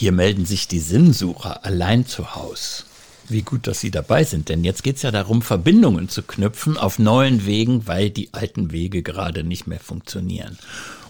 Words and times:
Hier 0.00 0.12
melden 0.12 0.46
sich 0.46 0.66
die 0.66 0.78
Sinnsucher 0.78 1.66
allein 1.66 2.06
zu 2.06 2.34
Haus. 2.34 2.86
Wie 3.28 3.42
gut, 3.42 3.66
dass 3.66 3.80
Sie 3.80 3.90
dabei 3.90 4.24
sind, 4.24 4.48
denn 4.48 4.64
jetzt 4.64 4.82
geht 4.82 4.96
es 4.96 5.02
ja 5.02 5.10
darum, 5.10 5.42
Verbindungen 5.42 6.08
zu 6.08 6.22
knüpfen 6.22 6.78
auf 6.78 6.98
neuen 6.98 7.44
Wegen, 7.44 7.86
weil 7.86 8.08
die 8.08 8.32
alten 8.32 8.72
Wege 8.72 9.02
gerade 9.02 9.44
nicht 9.44 9.66
mehr 9.66 9.78
funktionieren. 9.78 10.56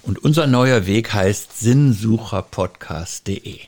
Und 0.03 0.18
unser 0.24 0.48
neuer 0.48 0.87
Weg 0.87 1.12
heißt 1.12 1.61
sinnsucherpodcast.de. 1.61 3.61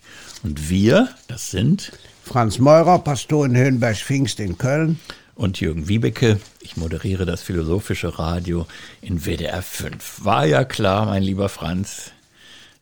Und 0.43 0.69
wir, 0.69 1.08
das 1.28 1.52
sind 1.52 1.92
Franz 2.24 2.58
Meurer, 2.58 2.98
Pastor 2.98 3.46
in 3.46 3.56
Höhenberg-Pfingst 3.56 4.40
in 4.40 4.58
Köln. 4.58 4.98
Und 5.36 5.60
Jürgen 5.60 5.86
Wiebeke, 5.86 6.40
ich 6.58 6.76
moderiere 6.76 7.26
das 7.26 7.42
philosophische 7.42 8.18
Radio 8.18 8.66
in 9.00 9.24
WDR 9.24 9.62
5. 9.62 10.24
War 10.24 10.46
ja 10.46 10.64
klar, 10.64 11.06
mein 11.06 11.22
lieber 11.22 11.48
Franz, 11.48 12.10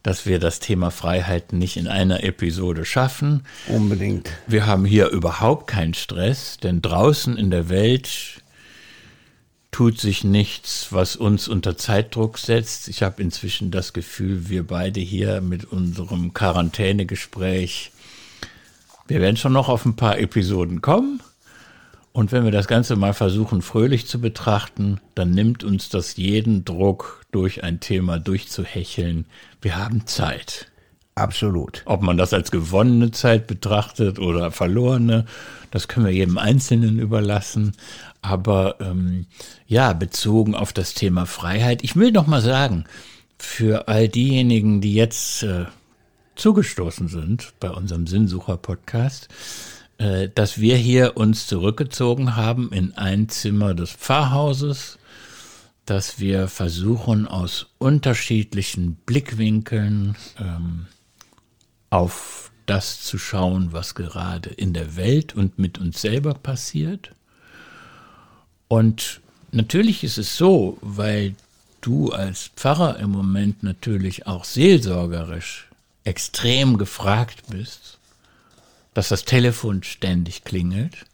dass 0.03 0.27
wir 0.27 0.39
das 0.39 0.61
Thema 0.61 0.91
Freiheit 0.91 1.53
nicht 1.53 1.77
in 1.77 1.87
einer 1.87 2.25
Episode 2.25 2.85
schaffen. 2.85 3.45
Unbedingt. 3.69 4.31
Wir 4.47 4.67
haben 4.67 4.85
hier 4.85 5.09
überhaupt 5.09 5.67
keinen 5.67 5.95
Stress, 5.95 6.57
denn 6.57 6.81
draußen 6.81 7.37
in 7.37 7.51
der 7.51 7.69
Welt 7.69 8.41
tut 9.73 10.01
sich 10.01 10.25
nichts, 10.25 10.89
was 10.91 11.17
uns 11.17 11.49
unter 11.49 11.77
Zeitdruck 11.77 12.39
setzt. 12.39 12.89
Ich 12.89 13.03
habe 13.03 13.23
inzwischen 13.23 13.71
das 13.71 13.93
Gefühl, 13.93 14.49
wir 14.49 14.67
beide 14.67 15.01
hier 15.01 15.41
mit 15.41 15.65
unserem 15.65 16.35
Quarantänegespräch, 16.35 17.93
wir 19.07 19.21
werden 19.21 19.37
schon 19.37 19.53
noch 19.53 19.69
auf 19.69 19.85
ein 19.85 19.97
paar 19.97 20.19
Episoden 20.19 20.83
kommen. 20.83 21.21
Und 22.13 22.33
wenn 22.33 22.45
wir 22.45 22.51
das 22.51 22.67
Ganze 22.67 22.97
mal 22.97 23.15
versuchen, 23.15 23.63
fröhlich 23.63 24.07
zu 24.07 24.21
betrachten, 24.21 25.01
dann 25.15 25.31
nimmt 25.31 25.63
uns 25.63 25.89
das 25.89 26.17
jeden 26.17 26.65
Druck, 26.65 27.21
durch 27.31 27.63
ein 27.63 27.81
Thema 27.81 28.19
durchzuhecheln. 28.19 29.27
Wir 29.61 29.77
haben 29.77 30.07
Zeit. 30.07 30.67
Absolut. 31.15 31.83
Ob 31.85 32.03
man 32.03 32.17
das 32.17 32.33
als 32.33 32.51
gewonnene 32.51 33.11
Zeit 33.11 33.47
betrachtet 33.47 34.19
oder 34.19 34.51
verlorene, 34.51 35.27
das 35.71 35.87
können 35.87 36.07
wir 36.07 36.13
jedem 36.13 36.39
Einzelnen 36.39 36.99
überlassen. 36.99 37.73
Aber 38.23 38.77
ähm, 38.81 39.27
ja, 39.67 39.93
bezogen 39.93 40.55
auf 40.55 40.73
das 40.73 40.95
Thema 40.95 41.27
Freiheit, 41.27 41.85
ich 41.85 41.97
will 41.97 42.13
noch 42.13 42.27
mal 42.27 42.41
sagen, 42.41 42.85
für 43.39 43.89
all 43.89 44.09
diejenigen, 44.09 44.81
die 44.81 44.95
jetzt 44.95 45.43
äh, 45.43 45.67
zugestoßen 46.37 47.09
sind 47.09 47.53
bei 47.61 47.71
unserem 47.71 48.07
Sinnsucher-Podcast, 48.07 49.29
dass 50.35 50.59
wir 50.59 50.77
hier 50.77 51.19
uns 51.19 51.47
zurückgezogen 51.47 52.35
haben 52.35 52.73
in 52.73 52.95
ein 52.95 53.29
Zimmer 53.29 53.75
des 53.75 53.91
Pfarrhauses, 53.91 54.99
dass 55.85 56.19
wir 56.19 56.49
versuchen, 56.49 57.29
aus 57.29 57.67
unterschiedlichen 57.79 58.95
Blickwinkeln 59.05 60.17
ähm, 60.39 60.87
auf 61.91 62.51
das 62.65 63.03
zu 63.03 63.19
schauen, 63.19 63.73
was 63.73 63.95
gerade 63.95 64.49
in 64.49 64.73
der 64.73 64.97
Welt 64.97 65.35
und 65.35 65.59
mit 65.59 65.79
uns 65.79 66.01
selber 66.01 66.33
passiert. 66.33 67.15
Und 68.69 69.21
natürlich 69.53 70.03
ist 70.03 70.17
es 70.17 70.37
so, 70.37 70.79
weil 70.81 71.35
du 71.83 72.11
als 72.11 72.53
Pfarrer 72.57 72.99
im 73.01 73.11
Moment 73.11 73.63
natürlich 73.63 74.27
auch 74.27 74.45
seelsorgerisch 74.45 75.69
extrem 76.05 76.79
gefragt 76.79 77.43
bist, 77.51 77.99
dass 78.95 79.09
das 79.09 79.25
Telefon 79.25 79.83
ständig 79.83 80.45
klingelt, 80.45 81.07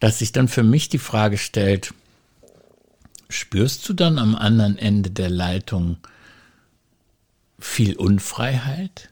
dass 0.00 0.18
sich 0.18 0.32
dann 0.32 0.48
für 0.48 0.62
mich 0.62 0.88
die 0.88 0.98
Frage 0.98 1.38
stellt, 1.38 1.94
spürst 3.28 3.88
du 3.88 3.92
dann 3.92 4.18
am 4.18 4.34
anderen 4.34 4.78
Ende 4.78 5.10
der 5.10 5.30
Leitung 5.30 5.98
viel 7.58 7.96
Unfreiheit? 7.96 9.10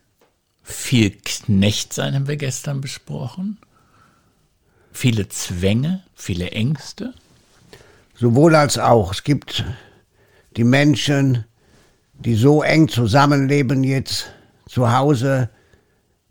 Viel 0.62 1.10
Knechtsein 1.10 2.14
haben 2.14 2.28
wir 2.28 2.36
gestern 2.36 2.80
besprochen? 2.80 3.58
Viele 4.92 5.28
Zwänge, 5.28 6.02
viele 6.14 6.52
Ängste? 6.52 7.12
Sowohl 8.14 8.54
als 8.54 8.78
auch. 8.78 9.12
Es 9.12 9.24
gibt 9.24 9.64
die 10.56 10.64
Menschen, 10.64 11.44
die 12.14 12.36
so 12.36 12.62
eng 12.62 12.88
zusammenleben 12.88 13.82
jetzt 13.82 14.32
zu 14.68 14.92
Hause, 14.92 15.50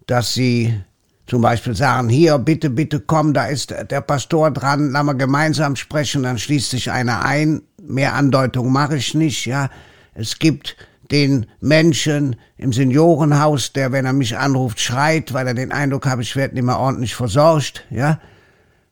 dass 0.07 0.33
sie 0.33 0.81
zum 1.25 1.41
Beispiel 1.41 1.75
sagen, 1.75 2.09
hier, 2.09 2.37
bitte, 2.37 2.69
bitte 2.69 2.99
komm, 2.99 3.33
da 3.33 3.45
ist 3.45 3.73
der 3.89 4.01
Pastor 4.01 4.51
dran, 4.51 4.91
lass 4.91 5.03
mal 5.03 5.13
gemeinsam 5.13 5.75
sprechen, 5.75 6.23
dann 6.23 6.37
schließt 6.37 6.71
sich 6.71 6.91
einer 6.91 7.23
ein. 7.23 7.61
Mehr 7.81 8.13
Andeutung 8.13 8.71
mache 8.71 8.97
ich 8.97 9.13
nicht, 9.13 9.45
ja. 9.45 9.69
Es 10.13 10.39
gibt 10.39 10.75
den 11.11 11.45
Menschen 11.59 12.35
im 12.57 12.73
Seniorenhaus, 12.73 13.73
der, 13.73 13.91
wenn 13.91 14.05
er 14.05 14.13
mich 14.13 14.37
anruft, 14.37 14.79
schreit, 14.79 15.33
weil 15.33 15.47
er 15.47 15.53
den 15.53 15.71
Eindruck 15.71 16.05
hat, 16.05 16.19
ich 16.19 16.35
werde 16.35 16.55
nicht 16.55 16.63
mehr 16.63 16.79
ordentlich 16.79 17.15
versorgt, 17.15 17.85
ja. 17.89 18.19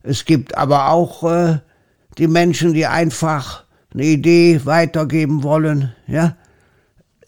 Es 0.03 0.25
gibt 0.25 0.57
aber 0.57 0.89
auch 0.89 1.23
äh, 1.23 1.59
die 2.17 2.27
Menschen, 2.27 2.73
die 2.73 2.87
einfach 2.87 3.65
eine 3.93 4.03
Idee 4.03 4.61
weitergeben 4.63 5.43
wollen, 5.43 5.93
ja. 6.07 6.37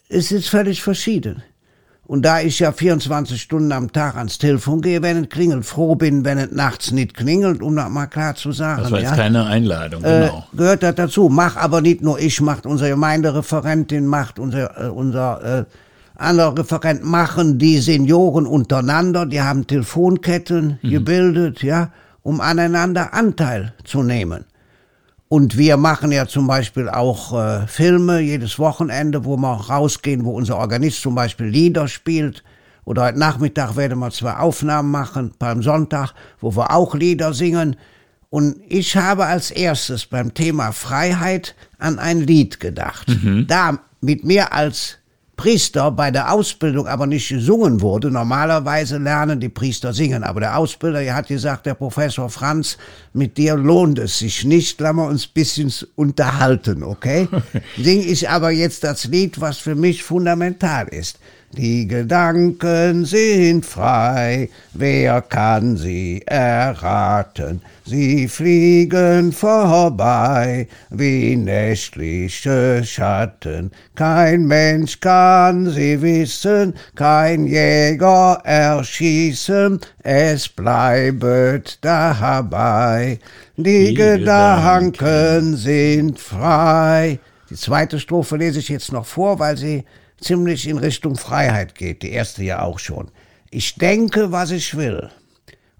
Es 0.08 0.32
ist 0.32 0.48
völlig 0.48 0.82
verschieden. 0.82 1.42
Und 2.06 2.22
da 2.22 2.40
ich 2.40 2.58
ja 2.58 2.70
24 2.70 3.40
Stunden 3.40 3.72
am 3.72 3.90
Tag 3.90 4.16
ans 4.16 4.36
Telefon 4.36 4.82
gehe, 4.82 5.00
wenn 5.00 5.24
es 5.24 5.30
klingelt, 5.30 5.64
froh 5.64 5.94
bin, 5.94 6.24
wenn 6.24 6.36
es 6.36 6.50
nachts 6.50 6.90
nicht 6.92 7.14
klingelt, 7.14 7.62
um 7.62 7.76
das 7.76 7.88
mal 7.88 8.06
klar 8.06 8.34
zu 8.34 8.52
sagen. 8.52 8.82
Das 8.82 8.90
war 8.90 9.00
jetzt 9.00 9.10
ja. 9.10 9.16
keine 9.16 9.46
Einladung, 9.46 10.04
äh, 10.04 10.28
genau. 10.28 10.46
Gehört 10.52 10.82
das 10.82 10.94
dazu. 10.96 11.30
Mach 11.30 11.56
aber 11.56 11.80
nicht 11.80 12.02
nur 12.02 12.20
ich, 12.20 12.40
macht 12.42 12.66
unsere 12.66 12.90
Gemeindereferentin, 12.90 14.06
macht 14.06 14.38
unser, 14.38 14.84
äh, 14.84 14.88
unser 14.90 15.60
äh, 15.60 15.64
anderer 16.16 16.58
Referent, 16.58 17.04
machen 17.04 17.58
die 17.58 17.78
Senioren 17.78 18.46
untereinander, 18.46 19.24
die 19.24 19.40
haben 19.40 19.66
Telefonketten 19.66 20.78
Mhm. 20.82 20.90
gebildet, 20.90 21.62
ja, 21.62 21.90
um 22.22 22.40
aneinander 22.42 23.14
Anteil 23.14 23.72
zu 23.84 24.02
nehmen. 24.02 24.44
Und 25.28 25.56
wir 25.56 25.76
machen 25.76 26.12
ja 26.12 26.26
zum 26.26 26.46
Beispiel 26.46 26.88
auch 26.88 27.32
äh, 27.32 27.66
Filme 27.66 28.20
jedes 28.20 28.58
Wochenende, 28.58 29.24
wo 29.24 29.36
wir 29.36 29.48
auch 29.48 29.70
rausgehen, 29.70 30.24
wo 30.24 30.32
unser 30.32 30.58
Organist 30.58 31.00
zum 31.02 31.14
Beispiel 31.14 31.46
Lieder 31.46 31.88
spielt. 31.88 32.44
Oder 32.84 33.04
heute 33.04 33.18
Nachmittag 33.18 33.76
werden 33.76 33.98
wir 33.98 34.10
zwei 34.10 34.34
Aufnahmen 34.34 34.90
machen, 34.90 35.32
beim 35.38 35.62
Sonntag, 35.62 36.12
wo 36.40 36.54
wir 36.54 36.70
auch 36.70 36.94
Lieder 36.94 37.32
singen. 37.32 37.76
Und 38.28 38.56
ich 38.68 38.96
habe 38.96 39.26
als 39.26 39.50
erstes 39.50 40.06
beim 40.06 40.34
Thema 40.34 40.72
Freiheit 40.72 41.54
an 41.78 41.98
ein 41.98 42.20
Lied 42.20 42.60
gedacht. 42.60 43.08
Da 43.46 43.78
mit 44.00 44.24
mir 44.24 44.52
als 44.52 44.98
Priester 45.36 45.90
bei 45.90 46.10
der 46.10 46.32
Ausbildung 46.32 46.86
aber 46.86 47.06
nicht 47.06 47.28
gesungen 47.28 47.80
wurde. 47.80 48.10
Normalerweise 48.10 48.98
lernen 48.98 49.40
die 49.40 49.48
Priester 49.48 49.92
singen, 49.92 50.22
aber 50.22 50.40
der 50.40 50.56
Ausbilder 50.56 51.00
der 51.00 51.14
hat 51.14 51.28
gesagt, 51.28 51.66
der 51.66 51.74
Professor 51.74 52.30
Franz, 52.30 52.78
mit 53.12 53.36
dir 53.36 53.56
lohnt 53.56 53.98
es 53.98 54.18
sich 54.18 54.44
nicht, 54.44 54.80
lassen 54.80 54.96
wir 54.96 55.06
uns 55.06 55.26
ein 55.26 55.32
bisschen 55.34 55.72
unterhalten, 55.96 56.82
okay? 56.82 57.28
Sing 57.76 58.00
ich 58.00 58.28
aber 58.28 58.50
jetzt 58.50 58.84
das 58.84 59.04
Lied, 59.06 59.40
was 59.40 59.58
für 59.58 59.74
mich 59.74 60.02
fundamental 60.02 60.88
ist. 60.88 61.18
Die 61.56 61.86
Gedanken 61.86 63.04
sind 63.04 63.64
frei, 63.64 64.48
wer 64.72 65.22
kann 65.22 65.76
sie 65.76 66.20
erraten? 66.26 67.62
Sie 67.84 68.26
fliegen 68.26 69.30
vorbei 69.30 70.66
wie 70.90 71.36
nächtliche 71.36 72.82
Schatten. 72.82 73.70
Kein 73.94 74.46
Mensch 74.46 74.98
kann 74.98 75.70
sie 75.70 76.02
wissen, 76.02 76.74
kein 76.96 77.46
Jäger 77.46 78.40
erschießen, 78.42 79.78
es 80.02 80.48
bleibet 80.48 81.78
dabei. 81.82 83.20
Die, 83.56 83.62
Die 83.62 83.94
Gedanken 83.94 85.56
sind 85.56 86.18
frei. 86.18 87.20
Die 87.48 87.54
zweite 87.54 88.00
Strophe 88.00 88.38
lese 88.38 88.58
ich 88.58 88.70
jetzt 88.70 88.90
noch 88.90 89.06
vor, 89.06 89.38
weil 89.38 89.56
sie 89.56 89.84
ziemlich 90.24 90.66
in 90.66 90.78
Richtung 90.78 91.16
Freiheit 91.16 91.74
geht, 91.74 92.02
die 92.02 92.12
erste 92.12 92.42
ja 92.42 92.62
auch 92.62 92.78
schon. 92.78 93.10
Ich 93.50 93.76
denke, 93.76 94.32
was 94.32 94.50
ich 94.50 94.76
will 94.76 95.10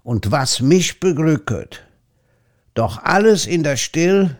und 0.03 0.31
was 0.31 0.61
mich 0.61 0.99
beglücket, 0.99 1.83
doch 2.73 3.03
alles 3.03 3.47
in 3.47 3.63
der 3.63 3.77
Still 3.77 4.37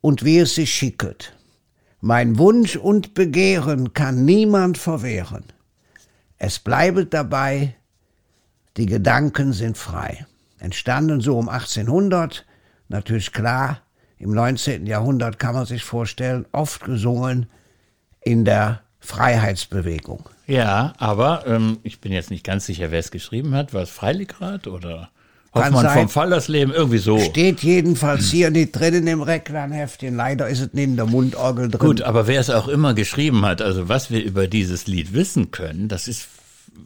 und 0.00 0.24
wie 0.24 0.38
es 0.38 0.54
sich 0.54 0.72
schicket. 0.72 1.36
Mein 2.00 2.38
Wunsch 2.38 2.76
und 2.76 3.14
Begehren 3.14 3.92
kann 3.92 4.24
niemand 4.24 4.78
verwehren. 4.78 5.44
Es 6.38 6.58
bleibet 6.58 7.14
dabei, 7.14 7.74
die 8.76 8.86
Gedanken 8.86 9.52
sind 9.52 9.78
frei. 9.78 10.26
Entstanden 10.58 11.20
so 11.20 11.38
um 11.38 11.48
1800, 11.48 12.46
natürlich 12.88 13.32
klar, 13.32 13.82
im 14.18 14.32
19. 14.32 14.86
Jahrhundert 14.86 15.38
kann 15.38 15.54
man 15.54 15.66
sich 15.66 15.84
vorstellen, 15.84 16.46
oft 16.52 16.84
gesungen 16.84 17.46
in 18.22 18.44
der 18.44 18.82
Freiheitsbewegung. 19.06 20.28
Ja, 20.46 20.92
aber 20.98 21.44
ähm, 21.46 21.78
ich 21.82 22.00
bin 22.00 22.12
jetzt 22.12 22.30
nicht 22.30 22.44
ganz 22.44 22.66
sicher, 22.66 22.90
wer 22.90 23.00
es 23.00 23.10
geschrieben 23.10 23.54
hat. 23.54 23.72
War 23.74 23.82
es 23.82 23.90
Freiligrad 23.90 24.66
oder 24.66 25.08
Hoffmann 25.54 25.84
sein. 25.84 25.98
vom 25.98 26.08
Fallersleben? 26.08 26.72
Irgendwie 26.74 26.98
so. 26.98 27.18
Steht 27.18 27.60
jedenfalls 27.62 28.30
hier 28.30 28.50
nicht 28.50 28.72
drin 28.72 29.06
im 29.06 29.22
Reklamheftchen. 29.22 30.14
Leider 30.16 30.48
ist 30.48 30.60
es 30.60 30.72
nicht 30.72 30.84
in 30.84 30.96
der 30.96 31.06
Mundorgel 31.06 31.68
drin. 31.70 31.80
Gut, 31.80 32.02
aber 32.02 32.26
wer 32.26 32.40
es 32.40 32.50
auch 32.50 32.68
immer 32.68 32.94
geschrieben 32.94 33.44
hat, 33.46 33.62
also 33.62 33.88
was 33.88 34.10
wir 34.10 34.22
über 34.22 34.46
dieses 34.48 34.86
Lied 34.86 35.14
wissen 35.14 35.50
können, 35.50 35.88
das 35.88 36.08
ist 36.08 36.28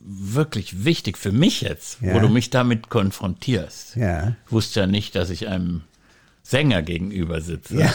wirklich 0.04 0.84
wichtig 0.84 1.18
für 1.18 1.32
mich 1.32 1.62
jetzt, 1.62 2.00
Ja. 2.00 2.14
wo 2.14 2.20
du 2.20 2.28
mich 2.28 2.50
damit 2.50 2.88
konfrontierst. 2.90 3.96
Ja. 3.96 4.36
Ich 4.46 4.52
wusste 4.52 4.80
ja 4.80 4.86
nicht, 4.86 5.14
dass 5.16 5.30
ich 5.30 5.48
einem 5.48 5.82
Sänger 6.50 6.82
gegenüber 6.82 7.40
sitze. 7.40 7.78
Ja, 7.78 7.94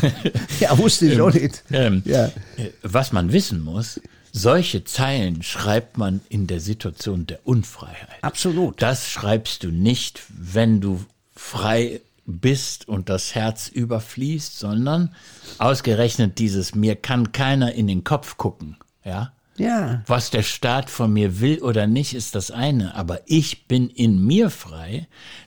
ja 0.60 0.76
wusste 0.76 1.06
ich 1.06 1.18
auch 1.20 1.32
nicht. 1.32 1.62
Ähm, 1.72 2.02
Ja. 2.04 2.26
äh, 2.58 2.70
Was 2.82 3.10
man 3.12 3.32
wissen 3.32 3.60
muss, 3.60 4.00
solche 4.32 4.84
Zeilen 4.84 5.42
schreibt 5.42 5.96
man 5.96 6.20
in 6.28 6.46
der 6.46 6.60
Situation 6.60 7.26
der 7.26 7.40
Unfreiheit. 7.44 8.22
Absolut. 8.22 8.82
Das 8.82 9.08
schreibst 9.08 9.64
du 9.64 9.68
nicht, 9.70 10.22
wenn 10.28 10.82
du 10.82 11.04
frei 11.34 12.02
bist 12.26 12.86
und 12.86 13.08
das 13.08 13.34
Herz 13.34 13.68
überfließt, 13.68 14.58
sondern 14.58 15.14
ausgerechnet 15.56 16.38
dieses 16.38 16.74
mir 16.74 16.96
kann 16.96 17.32
keiner 17.32 17.72
in 17.72 17.86
den 17.86 18.04
Kopf 18.04 18.36
gucken, 18.36 18.76
ja? 19.04 19.32
Ja. 19.58 20.02
Was 20.06 20.28
der 20.28 20.42
Staat 20.42 20.90
von 20.90 21.10
mir 21.14 21.40
will 21.40 21.60
oder 21.60 21.86
nicht, 21.86 22.12
ist 22.12 22.34
das 22.34 22.50
eine, 22.50 22.94
aber 22.94 23.20
ich 23.24 23.66
bin 23.68 23.88
in 23.88 24.22
mir 24.22 24.50
frei. 24.50 25.06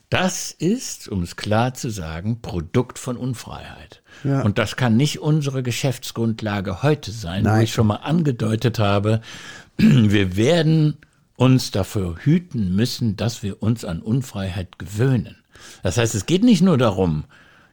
Das 0.10 0.52
ist, 0.52 1.08
um 1.08 1.22
es 1.22 1.36
klar 1.36 1.76
zu 1.76 1.92
sagen, 1.92 2.42
Produkt 2.42 2.98
von 2.98 3.16
Unfreiheit. 3.16 4.02
Ja. 4.24 4.42
Und 4.42 4.58
das 4.58 4.76
kann 4.76 4.98
nicht 4.98 5.20
unsere 5.20 5.62
Geschäftsgrundlage 5.62 6.82
heute 6.82 7.12
sein, 7.12 7.44
wo 7.44 7.50
Nein. 7.50 7.64
ich 7.64 7.74
schon 7.74 7.88
mal 7.88 7.98
angedeutet 7.98 8.80
habe, 8.80 9.22
wir 9.78 10.36
werden 10.36 10.98
uns 11.36 11.72
dafür 11.72 12.16
hüten 12.20 12.76
müssen, 12.76 13.18
dass 13.18 13.44
wir 13.44 13.62
uns 13.62 13.86
an 13.86 14.02
Unfreiheit 14.02 14.80
gewöhnen. 14.80 15.38
Das 15.84 15.98
heißt, 15.98 16.16
es 16.16 16.26
geht 16.26 16.44
nicht 16.44 16.62
nur 16.62 16.78
darum, 16.78 17.26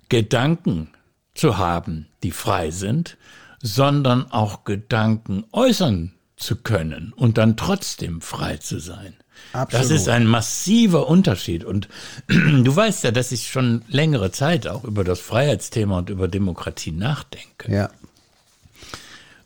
Gedanken 0.08 0.88
zu 1.34 1.56
haben, 1.56 2.06
die 2.22 2.30
frei 2.30 2.70
sind, 2.70 3.16
sondern 3.62 4.30
auch 4.30 4.64
Gedanken 4.64 5.44
äußern 5.52 6.12
zu 6.36 6.56
können 6.56 7.12
und 7.16 7.38
dann 7.38 7.56
trotzdem 7.56 8.20
frei 8.20 8.58
zu 8.58 8.78
sein. 8.78 9.16
Absolut. 9.52 9.84
Das 9.84 9.90
ist 9.90 10.08
ein 10.08 10.26
massiver 10.26 11.08
Unterschied. 11.08 11.64
Und 11.64 11.88
du 12.28 12.74
weißt 12.74 13.04
ja, 13.04 13.10
dass 13.10 13.32
ich 13.32 13.50
schon 13.50 13.82
längere 13.88 14.30
Zeit 14.32 14.66
auch 14.66 14.84
über 14.84 15.04
das 15.04 15.20
Freiheitsthema 15.20 15.98
und 15.98 16.10
über 16.10 16.28
Demokratie 16.28 16.92
nachdenke. 16.92 17.72
Ja. 17.72 17.90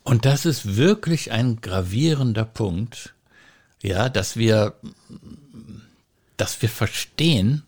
Und 0.02 0.24
das 0.24 0.46
ist 0.46 0.76
wirklich 0.76 1.30
ein 1.30 1.60
gravierender 1.60 2.44
Punkt, 2.44 3.14
ja, 3.82 4.08
dass 4.08 4.36
wir, 4.36 4.74
dass 6.36 6.60
wir 6.62 6.68
verstehen, 6.68 7.62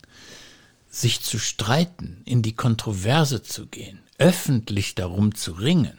sich 0.89 1.21
zu 1.21 1.39
streiten, 1.39 2.21
in 2.25 2.41
die 2.41 2.55
Kontroverse 2.55 3.41
zu 3.41 3.65
gehen, 3.67 3.99
öffentlich 4.17 4.93
darum 4.93 5.33
zu 5.33 5.53
ringen. 5.53 5.97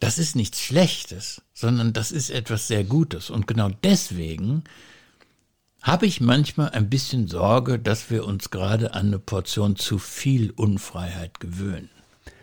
Das 0.00 0.18
ist 0.18 0.34
nichts 0.34 0.60
Schlechtes, 0.60 1.42
sondern 1.54 1.92
das 1.92 2.10
ist 2.10 2.30
etwas 2.30 2.66
sehr 2.66 2.82
Gutes. 2.82 3.30
Und 3.30 3.46
genau 3.46 3.70
deswegen 3.84 4.64
habe 5.82 6.06
ich 6.06 6.20
manchmal 6.20 6.70
ein 6.70 6.88
bisschen 6.88 7.26
Sorge, 7.26 7.78
dass 7.78 8.10
wir 8.10 8.24
uns 8.24 8.50
gerade 8.50 8.94
an 8.94 9.08
eine 9.08 9.18
Portion 9.18 9.76
zu 9.76 9.98
viel 9.98 10.52
Unfreiheit 10.52 11.40
gewöhnen. 11.40 11.90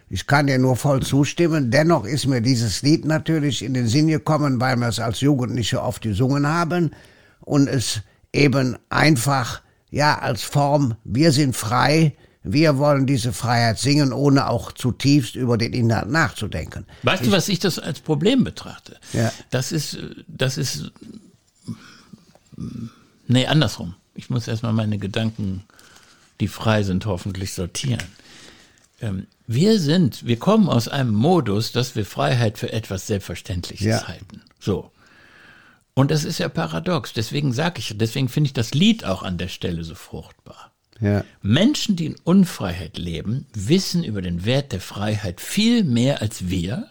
Ich 0.09 0.27
kann 0.27 0.47
dir 0.47 0.57
nur 0.57 0.75
voll 0.75 1.03
zustimmen. 1.03 1.71
Dennoch 1.71 2.03
ist 2.03 2.25
mir 2.25 2.41
dieses 2.41 2.81
Lied 2.81 3.06
natürlich 3.06 3.63
in 3.63 3.74
den 3.74 3.88
Sinn 3.88 4.07
gekommen, 4.07 4.59
weil 4.59 4.75
wir 4.75 4.88
es 4.88 5.00
als 5.00 5.21
Jugendliche 5.21 5.81
oft 5.81 6.01
gesungen 6.01 6.47
haben 6.47 6.91
und 7.41 7.68
es 7.68 8.01
eben 8.33 8.77
einfach, 8.89 9.62
ja, 9.91 10.19
als 10.19 10.44
Form, 10.44 10.95
wir 11.03 11.31
sind 11.31 11.56
frei, 11.56 12.15
wir 12.44 12.77
wollen 12.77 13.06
diese 13.06 13.33
Freiheit 13.33 13.77
singen, 13.77 14.12
ohne 14.12 14.50
auch 14.50 14.71
zutiefst 14.71 15.36
über 15.36 15.57
den 15.57 15.74
Inhalt 15.74 16.09
nachzudenken. 16.09 16.86
Weißt 17.03 17.25
du, 17.25 17.31
was 17.31 17.47
ich 17.47 17.59
das 17.59 17.77
als 17.77 18.00
Problem 18.00 18.44
betrachte? 18.44 18.97
Ja. 19.13 19.31
Das 19.51 19.71
ist, 19.71 19.95
äh, 19.95 20.15
das 20.27 20.57
ist, 20.57 20.91
nee, 23.29 23.45
andersrum. 23.47 23.95
Ich 24.15 24.29
muss 24.29 24.47
erstmal 24.47 24.73
meine 24.73 24.97
Gedanken, 24.97 25.63
die 26.41 26.49
frei 26.49 26.83
sind, 26.83 27.05
hoffentlich 27.05 27.53
sortieren. 27.53 28.03
Ähm, 29.01 29.27
wir 29.47 29.79
sind, 29.79 30.25
wir 30.25 30.37
kommen 30.37 30.67
aus 30.67 30.87
einem 30.87 31.13
Modus, 31.13 31.71
dass 31.71 31.95
wir 31.95 32.05
Freiheit 32.05 32.57
für 32.57 32.71
etwas 32.73 33.07
Selbstverständliches 33.07 33.85
Ja. 33.85 34.07
halten. 34.07 34.41
So. 34.59 34.91
Und 35.93 36.11
das 36.11 36.23
ist 36.23 36.37
ja 36.37 36.49
paradox. 36.49 37.13
Deswegen 37.13 37.51
sage 37.53 37.79
ich, 37.79 37.97
deswegen 37.97 38.29
finde 38.29 38.47
ich 38.49 38.53
das 38.53 38.73
Lied 38.73 39.05
auch 39.05 39.23
an 39.23 39.37
der 39.37 39.47
Stelle 39.47 39.83
so 39.83 39.95
fruchtbar. 39.95 40.71
Ja. 41.01 41.23
Menschen, 41.41 41.95
die 41.95 42.07
in 42.07 42.15
Unfreiheit 42.23 42.97
leben, 42.97 43.47
wissen 43.53 44.03
über 44.03 44.21
den 44.21 44.43
Wert 44.45 44.71
der 44.73 44.81
Freiheit 44.81 45.39
viel 45.39 45.83
mehr 45.83 46.21
als 46.21 46.49
wir, 46.49 46.87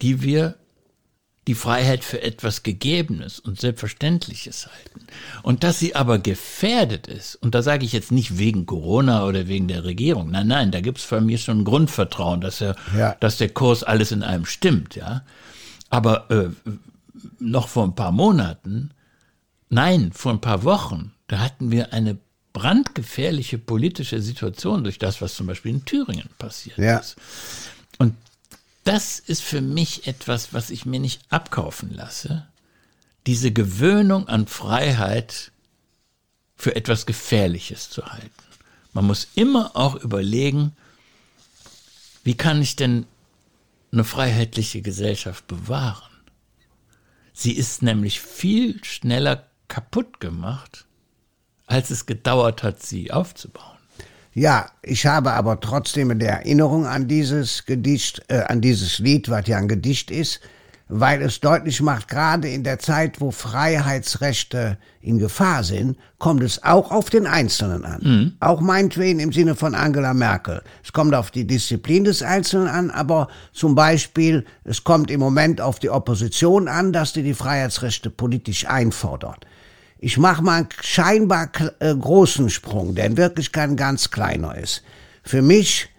die 0.00 0.22
wir 0.22 0.56
die 1.50 1.54
Freiheit 1.56 2.04
für 2.04 2.22
etwas 2.22 2.62
Gegebenes 2.62 3.40
und 3.40 3.60
Selbstverständliches 3.60 4.68
halten. 4.68 5.06
Und 5.42 5.64
dass 5.64 5.80
sie 5.80 5.96
aber 5.96 6.20
gefährdet 6.20 7.08
ist, 7.08 7.34
und 7.34 7.56
da 7.56 7.62
sage 7.62 7.84
ich 7.84 7.92
jetzt 7.92 8.12
nicht 8.12 8.38
wegen 8.38 8.66
Corona 8.66 9.24
oder 9.26 9.48
wegen 9.48 9.66
der 9.66 9.82
Regierung, 9.82 10.30
nein, 10.30 10.46
nein, 10.46 10.70
da 10.70 10.80
gibt 10.80 10.98
es 10.98 11.04
von 11.04 11.26
mir 11.26 11.38
schon 11.38 11.60
ein 11.62 11.64
Grundvertrauen, 11.64 12.40
dass, 12.40 12.60
er, 12.60 12.76
Ja. 12.96 13.16
dass 13.18 13.36
der 13.38 13.48
Kurs 13.48 13.82
alles 13.82 14.12
in 14.12 14.22
einem 14.22 14.46
stimmt, 14.46 14.94
ja. 14.94 15.24
Aber 15.88 16.30
äh, 16.30 16.50
noch 17.40 17.66
vor 17.66 17.82
ein 17.84 17.96
paar 17.96 18.12
Monaten 18.12 18.90
Nein, 19.72 20.10
vor 20.12 20.32
ein 20.32 20.40
paar 20.40 20.62
Wochen, 20.64 21.12
da 21.28 21.38
hatten 21.38 21.70
wir 21.72 21.92
eine 21.92 22.16
brandgefährliche 22.52 23.58
politische 23.58 24.20
Situation 24.22 24.82
durch 24.84 24.98
das, 24.98 25.20
was 25.20 25.34
zum 25.34 25.46
Beispiel 25.48 25.72
in 25.72 25.84
Thüringen 25.84 26.28
passiert 26.38 26.78
Ja. 26.78 26.98
ist. 26.98 27.16
Und 27.98 28.14
das 28.84 29.18
ist 29.18 29.42
für 29.42 29.60
mich 29.60 30.06
etwas, 30.06 30.52
was 30.52 30.70
ich 30.70 30.86
mir 30.86 31.00
nicht 31.00 31.22
abkaufen 31.28 31.94
lasse. 31.94 32.46
Diese 33.26 33.52
Gewöhnung 33.52 34.28
an 34.28 34.46
Freiheit 34.46 35.52
für 36.56 36.74
etwas 36.76 37.06
Gefährliches 37.06 37.90
zu 37.90 38.06
halten. 38.06 38.30
Man 38.92 39.06
muss 39.06 39.28
immer 39.34 39.76
auch 39.76 39.94
überlegen, 39.96 40.72
wie 42.24 42.36
kann 42.36 42.60
ich 42.60 42.76
denn 42.76 43.06
eine 43.92 44.04
freiheitliche 44.04 44.82
Gesellschaft 44.82 45.46
bewahren? 45.46 46.10
Sie 47.32 47.52
ist 47.52 47.82
nämlich 47.82 48.20
viel 48.20 48.82
schneller 48.84 49.46
kaputt 49.68 50.20
gemacht, 50.20 50.86
als 51.66 51.90
es 51.90 52.06
gedauert 52.06 52.62
hat, 52.62 52.82
sie 52.82 53.10
aufzubauen. 53.10 53.79
Ja, 54.32 54.70
ich 54.82 55.06
habe 55.06 55.32
aber 55.32 55.58
trotzdem 55.60 56.10
eine 56.10 56.24
Erinnerung 56.24 56.86
an 56.86 57.08
dieses 57.08 57.64
Gedicht, 57.66 58.22
äh, 58.28 58.42
an 58.42 58.60
dieses 58.60 58.98
Lied, 58.98 59.28
was 59.28 59.48
ja 59.48 59.58
ein 59.58 59.66
Gedicht 59.66 60.10
ist, 60.10 60.40
weil 60.90 61.22
es 61.22 61.40
deutlich 61.40 61.80
macht, 61.82 62.08
gerade 62.08 62.48
in 62.48 62.64
der 62.64 62.78
Zeit, 62.80 63.20
wo 63.20 63.30
Freiheitsrechte 63.30 64.76
in 65.00 65.18
Gefahr 65.18 65.62
sind, 65.62 65.96
kommt 66.18 66.42
es 66.42 66.62
auch 66.64 66.90
auf 66.90 67.10
den 67.10 67.26
Einzelnen 67.26 67.84
an. 67.84 68.00
Auch 68.40 68.60
meinetwegen 68.60 69.20
im 69.20 69.32
Sinne 69.32 69.54
von 69.54 69.74
Angela 69.74 70.14
Merkel. 70.14 70.62
Es 70.84 70.92
kommt 70.92 71.14
auf 71.14 71.30
die 71.30 71.46
Disziplin 71.46 72.04
des 72.04 72.22
Einzelnen 72.22 72.68
an, 72.68 72.90
aber 72.90 73.28
zum 73.52 73.76
Beispiel, 73.76 74.44
es 74.64 74.82
kommt 74.82 75.10
im 75.12 75.20
Moment 75.20 75.60
auf 75.60 75.78
die 75.78 75.90
Opposition 75.90 76.66
an, 76.66 76.92
dass 76.92 77.12
die 77.12 77.22
die 77.22 77.34
Freiheitsrechte 77.34 78.10
politisch 78.10 78.66
einfordert. 78.68 79.46
Ich 80.02 80.16
mache 80.16 80.42
mal 80.42 80.60
einen 80.60 80.68
scheinbar 80.80 81.50
äh, 81.78 81.94
großen 81.94 82.48
Sprung, 82.48 82.94
der 82.94 83.04
in 83.04 83.18
Wirklichkeit 83.18 83.68
ein 83.68 83.76
ganz 83.76 84.10
kleiner 84.10 84.56
ist. 84.56 84.82
Für 85.22 85.42
mich 85.42 85.90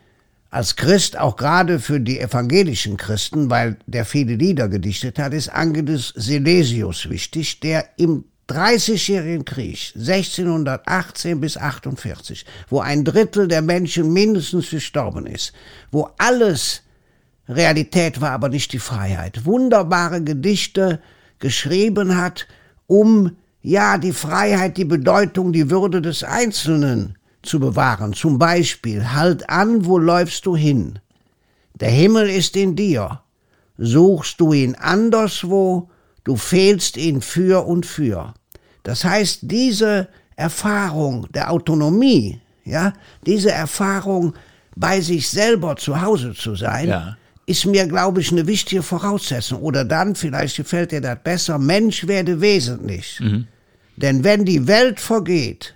als 0.50 0.76
Christ, 0.76 1.20
auch 1.20 1.36
gerade 1.38 1.80
für 1.80 2.00
die 2.00 2.20
evangelischen 2.20 2.98
Christen, 2.98 3.52
weil 3.52 3.78
der 3.86 4.04
viele 4.04 4.34
Lieder 4.34 4.70
gedichtet 4.70 5.20
hat, 5.20 5.34
ist 5.34 5.50
Angelus 5.50 6.14
Silesius 6.16 7.10
wichtig, 7.10 7.60
der 7.60 7.90
im 7.98 8.26
30-jährigen 8.50 9.46
Krieg, 9.46 9.94
1618 9.96 11.40
bis 11.40 11.56
48, 11.56 12.44
wo 12.70 12.80
ein 12.80 13.06
Drittel 13.06 13.48
der 13.48 13.62
Menschen 13.62 14.12
mindestens 14.12 14.72
gestorben 14.72 15.28
ist, 15.28 15.54
wo 15.92 16.10
alles 16.18 16.82
Realität 17.48 18.20
war 18.20 18.32
aber 18.32 18.50
nicht 18.50 18.74
die 18.74 18.80
Freiheit. 18.80 19.46
Wunderbare 19.46 20.24
Gedichte 20.24 21.02
geschrieben 21.38 22.18
hat, 22.18 22.48
um 22.88 23.38
ja 23.62 23.98
die 23.98 24.14
Freiheit, 24.14 24.78
die 24.78 24.86
Bedeutung, 24.86 25.54
die 25.54 25.70
Würde 25.70 26.02
des 26.02 26.24
Einzelnen 26.24 27.18
zu 27.42 27.60
bewahren. 27.60 28.14
Zum 28.14 28.38
Beispiel, 28.38 29.14
halt 29.14 29.50
an, 29.50 29.86
wo 29.86 29.98
läufst 29.98 30.46
du 30.46 30.56
hin? 30.56 31.00
Der 31.76 31.90
Himmel 31.90 32.30
ist 32.30 32.56
in 32.56 32.76
dir. 32.76 33.22
Suchst 33.78 34.40
du 34.40 34.54
ihn 34.54 34.76
anderswo, 34.76 35.90
du 36.24 36.36
fehlst 36.36 36.98
ihn 36.98 37.22
für 37.22 37.66
und 37.66 37.86
für. 37.86 38.34
Das 38.84 39.04
heißt, 39.04 39.40
diese 39.44 40.08
Erfahrung 40.36 41.28
der 41.32 41.52
Autonomie, 41.52 42.40
ja, 42.64 42.94
diese 43.26 43.52
Erfahrung, 43.52 44.34
bei 44.76 45.02
sich 45.02 45.30
selber 45.30 45.76
zu 45.76 46.02
Hause 46.02 46.34
zu 46.34 46.56
sein, 46.56 46.90
Ja. 46.90 47.18
Ist 47.52 47.66
mir, 47.66 47.86
glaube 47.88 48.22
ich, 48.22 48.32
eine 48.32 48.48
wichtige 48.48 48.82
Voraussetzung. 48.82 49.62
Oder 49.62 49.86
dann, 49.86 50.16
vielleicht 50.16 50.58
gefällt 50.58 50.92
dir 50.92 51.02
das 51.02 51.20
besser, 51.24 51.60
Mensch 51.60 52.08
werde 52.08 52.42
wesentlich. 52.42 53.22
Denn 53.98 54.24
wenn 54.24 54.46
die 54.46 54.68
Welt 54.68 55.00
vergeht, 55.00 55.76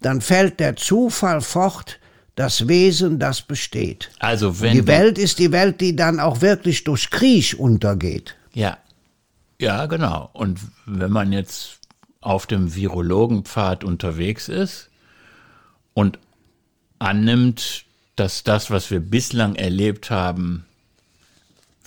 dann 0.00 0.20
fällt 0.20 0.60
der 0.60 0.76
Zufall 0.76 1.40
fort, 1.40 1.98
das 2.34 2.66
Wesen, 2.66 3.18
das 3.18 3.42
besteht. 3.42 4.10
Also 4.18 4.60
wenn 4.60 4.72
Die 4.72 4.86
Welt 4.86 5.18
ist 5.18 5.38
die 5.38 5.52
Welt, 5.52 5.80
die 5.80 5.94
dann 5.94 6.18
auch 6.18 6.40
wirklich 6.40 6.84
durch 6.84 7.10
Krieg 7.10 7.54
untergeht. 7.58 8.36
Ja. 8.52 8.78
Ja, 9.60 9.86
genau. 9.86 10.30
Und 10.32 10.58
wenn 10.86 11.12
man 11.12 11.32
jetzt 11.32 11.78
auf 12.20 12.46
dem 12.46 12.74
Virologenpfad 12.74 13.84
unterwegs 13.84 14.48
ist 14.48 14.90
und 15.94 16.18
annimmt, 16.98 17.84
dass 18.16 18.42
das, 18.44 18.70
was 18.70 18.90
wir 18.90 19.00
bislang 19.00 19.54
erlebt 19.54 20.10
haben, 20.10 20.64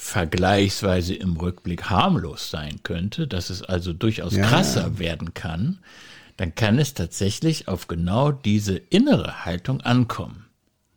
vergleichsweise 0.05 1.15
im 1.15 1.35
Rückblick 1.35 1.89
harmlos 1.89 2.51
sein 2.51 2.81
könnte, 2.83 3.27
dass 3.27 3.49
es 3.49 3.63
also 3.63 3.91
durchaus 3.91 4.35
ja, 4.35 4.45
krasser 4.45 4.99
werden 4.99 5.33
kann, 5.33 5.79
dann 6.37 6.53
kann 6.53 6.77
es 6.77 6.93
tatsächlich 6.93 7.67
auf 7.67 7.87
genau 7.87 8.31
diese 8.31 8.77
innere 8.77 9.45
Haltung 9.45 9.81
ankommen. 9.81 10.45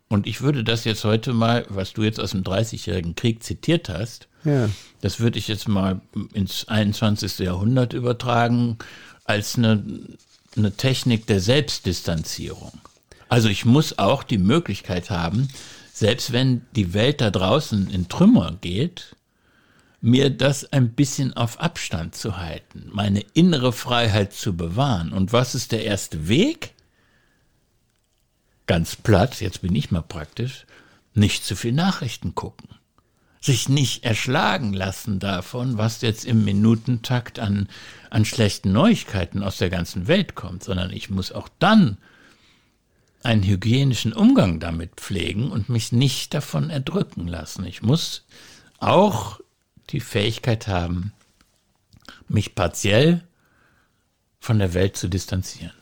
Und 0.09 0.27
ich 0.27 0.41
würde 0.41 0.63
das 0.63 0.83
jetzt 0.85 1.03
heute 1.03 1.33
mal, 1.33 1.65
was 1.69 1.93
du 1.93 2.03
jetzt 2.03 2.19
aus 2.19 2.31
dem 2.31 2.43
30-jährigen 2.43 3.15
Krieg 3.15 3.43
zitiert 3.43 3.89
hast, 3.89 4.27
ja. 4.43 4.69
das 5.01 5.19
würde 5.19 5.39
ich 5.39 5.47
jetzt 5.47 5.67
mal 5.67 6.01
ins 6.33 6.67
21. 6.67 7.39
Jahrhundert 7.39 7.93
übertragen 7.93 8.77
als 9.25 9.57
eine, 9.57 9.83
eine 10.55 10.71
Technik 10.73 11.25
der 11.25 11.39
Selbstdistanzierung. 11.39 12.73
Also 13.27 13.49
ich 13.49 13.65
muss 13.65 13.97
auch 13.97 14.23
die 14.23 14.37
Möglichkeit 14.37 15.09
haben, 15.09 15.49
selbst 15.99 16.31
wenn 16.31 16.61
die 16.77 16.93
Welt 16.93 17.19
da 17.19 17.29
draußen 17.29 17.89
in 17.89 18.07
Trümmer 18.07 18.57
geht, 18.61 19.17
mir 19.99 20.29
das 20.29 20.71
ein 20.71 20.93
bisschen 20.93 21.33
auf 21.33 21.59
Abstand 21.59 22.15
zu 22.15 22.37
halten, 22.37 22.87
meine 22.89 23.19
innere 23.33 23.73
Freiheit 23.73 24.31
zu 24.31 24.55
bewahren. 24.55 25.11
Und 25.11 25.33
was 25.33 25.55
ist 25.55 25.73
der 25.73 25.83
erste 25.83 26.29
Weg? 26.29 26.73
Ganz 28.65 28.95
platt, 28.95 29.41
jetzt 29.41 29.61
bin 29.61 29.75
ich 29.75 29.91
mal 29.91 30.01
praktisch, 30.01 30.65
nicht 31.15 31.43
zu 31.43 31.57
viel 31.57 31.73
Nachrichten 31.73 32.33
gucken. 32.33 32.69
Sich 33.41 33.67
nicht 33.67 34.05
erschlagen 34.05 34.71
lassen 34.71 35.19
davon, 35.19 35.77
was 35.77 35.99
jetzt 35.99 36.23
im 36.23 36.45
Minutentakt 36.45 37.39
an, 37.39 37.67
an 38.09 38.23
schlechten 38.23 38.71
Neuigkeiten 38.71 39.43
aus 39.43 39.57
der 39.57 39.69
ganzen 39.69 40.07
Welt 40.07 40.35
kommt, 40.35 40.63
sondern 40.63 40.91
ich 40.91 41.09
muss 41.09 41.33
auch 41.33 41.49
dann 41.59 41.97
einen 43.23 43.43
hygienischen 43.43 44.13
Umgang 44.13 44.59
damit 44.59 44.95
pflegen 44.95 45.51
und 45.51 45.69
mich 45.69 45.91
nicht 45.91 46.33
davon 46.33 46.69
erdrücken 46.69 47.27
lassen. 47.27 47.65
Ich 47.65 47.81
muss 47.81 48.25
auch 48.79 49.39
die 49.89 49.99
Fähigkeit 49.99 50.67
haben, 50.67 51.13
mich 52.27 52.55
partiell 52.55 53.23
von 54.39 54.59
der 54.59 54.73
Welt 54.73 54.95
zu 54.95 55.09
distanzieren. 55.09 55.73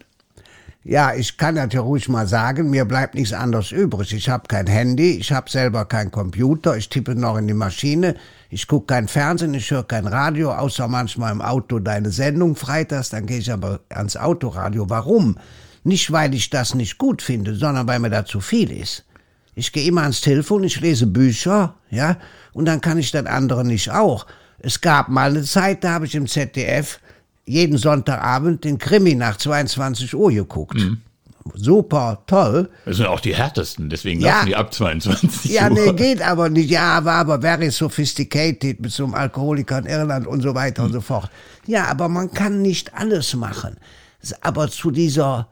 Ja, 0.83 1.13
ich 1.13 1.35
kann 1.35 1.55
das 1.55 1.73
ja 1.73 1.81
ruhig 1.81 2.07
mal 2.07 2.27
sagen, 2.27 2.69
mir 2.69 2.85
bleibt 2.85 3.13
nichts 3.13 3.33
anderes 3.33 3.73
übrig. 3.73 4.13
Ich 4.13 4.29
habe 4.29 4.47
kein 4.47 4.67
Handy, 4.67 5.17
ich 5.17 5.33
habe 5.33 5.49
selber 5.49 5.83
keinen 5.83 6.11
Computer, 6.11 6.77
ich 6.77 6.87
tippe 6.87 7.13
noch 7.13 7.35
in 7.35 7.45
die 7.45 7.53
Maschine, 7.53 8.15
ich 8.49 8.67
gucke 8.67 8.85
kein 8.93 9.09
Fernsehen, 9.09 9.53
ich 9.53 9.69
höre 9.69 9.83
kein 9.83 10.07
Radio, 10.07 10.53
außer 10.53 10.87
manchmal 10.87 11.33
im 11.33 11.41
Auto 11.41 11.79
deine 11.79 12.11
Sendung 12.11 12.55
freitags, 12.55 13.09
dann 13.09 13.25
gehe 13.25 13.39
ich 13.39 13.51
aber 13.51 13.81
ans 13.89 14.15
Autoradio. 14.15 14.89
Warum? 14.89 15.37
Nicht, 15.87 16.11
weil 16.11 16.33
ich 16.33 16.49
das 16.49 16.75
nicht 16.75 16.97
gut 16.97 17.21
finde, 17.21 17.55
sondern 17.55 17.87
weil 17.87 17.99
mir 17.99 18.09
da 18.09 18.25
zu 18.25 18.41
viel 18.41 18.71
ist. 18.71 19.05
Ich 19.55 19.71
gehe 19.71 19.85
immer 19.85 20.01
ans 20.01 20.19
Telefon, 20.19 20.65
ich 20.65 20.81
lese 20.81 21.07
Bücher, 21.07 21.75
ja, 21.89 22.17
und 22.51 22.65
dann 22.65 22.81
kann 22.81 22.97
ich 22.97 23.11
das 23.11 23.25
andere 23.25 23.63
nicht 23.63 23.89
auch. 23.89 24.25
Es 24.59 24.81
gab 24.81 25.07
mal 25.07 25.29
eine 25.29 25.43
Zeit, 25.43 25.85
da 25.85 25.93
habe 25.93 26.05
ich 26.05 26.13
im 26.13 26.27
ZDF 26.27 26.99
jeden 27.45 27.77
Sonntagabend 27.77 28.65
den 28.65 28.79
Krimi 28.79 29.15
nach 29.15 29.37
22 29.37 30.13
Uhr 30.13 30.29
geguckt. 30.33 30.75
Mhm. 30.75 30.99
Super, 31.53 32.21
toll. 32.27 32.69
Das 32.83 32.97
sind 32.97 33.05
auch 33.05 33.21
die 33.21 33.33
härtesten, 33.33 33.89
deswegen 33.89 34.19
ja. 34.19 34.33
laufen 34.33 34.47
die 34.47 34.55
ab 34.57 34.73
22 34.73 35.51
ja, 35.51 35.69
Uhr. 35.69 35.77
Ja, 35.77 35.85
nee, 35.85 35.93
geht 35.93 36.21
aber 36.21 36.49
nicht. 36.49 36.69
Ja, 36.69 37.05
war 37.05 37.19
aber 37.19 37.39
very 37.39 37.71
sophisticated 37.71 38.81
mit 38.81 38.91
so 38.91 39.05
einem 39.05 39.13
Alkoholiker 39.13 39.77
in 39.79 39.85
Irland 39.85 40.27
und 40.27 40.41
so 40.41 40.53
weiter 40.53 40.81
mhm. 40.81 40.87
und 40.87 40.93
so 40.95 40.99
fort. 40.99 41.29
Ja, 41.65 41.85
aber 41.85 42.09
man 42.09 42.29
kann 42.33 42.61
nicht 42.61 42.93
alles 42.93 43.33
machen. 43.35 43.77
Aber 44.41 44.69
zu 44.69 44.91
dieser 44.91 45.47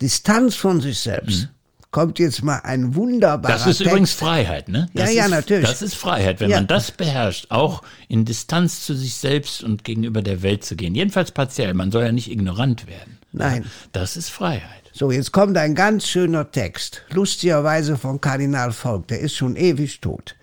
Distanz 0.00 0.54
von 0.54 0.80
sich 0.80 0.98
selbst. 1.00 1.42
Mhm. 1.42 1.48
Kommt 1.90 2.18
jetzt 2.18 2.42
mal 2.42 2.58
ein 2.64 2.94
wunderbarer 2.94 3.50
Das 3.50 3.66
ist 3.66 3.78
Text. 3.78 3.90
übrigens 3.90 4.12
Freiheit, 4.12 4.68
ne? 4.68 4.90
Das 4.92 5.14
ja, 5.14 5.22
ja, 5.22 5.28
natürlich. 5.28 5.66
Das 5.66 5.80
ist 5.80 5.94
Freiheit, 5.94 6.38
wenn 6.38 6.50
ja. 6.50 6.56
man 6.56 6.66
das 6.66 6.90
beherrscht, 6.90 7.46
auch 7.48 7.82
in 8.08 8.26
Distanz 8.26 8.84
zu 8.84 8.94
sich 8.94 9.14
selbst 9.14 9.64
und 9.64 9.84
gegenüber 9.84 10.20
der 10.20 10.42
Welt 10.42 10.64
zu 10.64 10.76
gehen. 10.76 10.94
Jedenfalls 10.94 11.32
partiell. 11.32 11.72
Man 11.72 11.90
soll 11.90 12.04
ja 12.04 12.12
nicht 12.12 12.30
ignorant 12.30 12.86
werden. 12.86 13.18
Nein. 13.32 13.64
Das 13.92 14.18
ist 14.18 14.28
Freiheit. 14.28 14.90
So, 14.92 15.10
jetzt 15.10 15.32
kommt 15.32 15.56
ein 15.56 15.74
ganz 15.74 16.06
schöner 16.06 16.50
Text. 16.50 17.04
Lustigerweise 17.10 17.96
von 17.96 18.20
Kardinal 18.20 18.72
Volk. 18.72 19.08
Der 19.08 19.20
ist 19.20 19.36
schon 19.36 19.56
ewig 19.56 20.00
tot. 20.00 20.34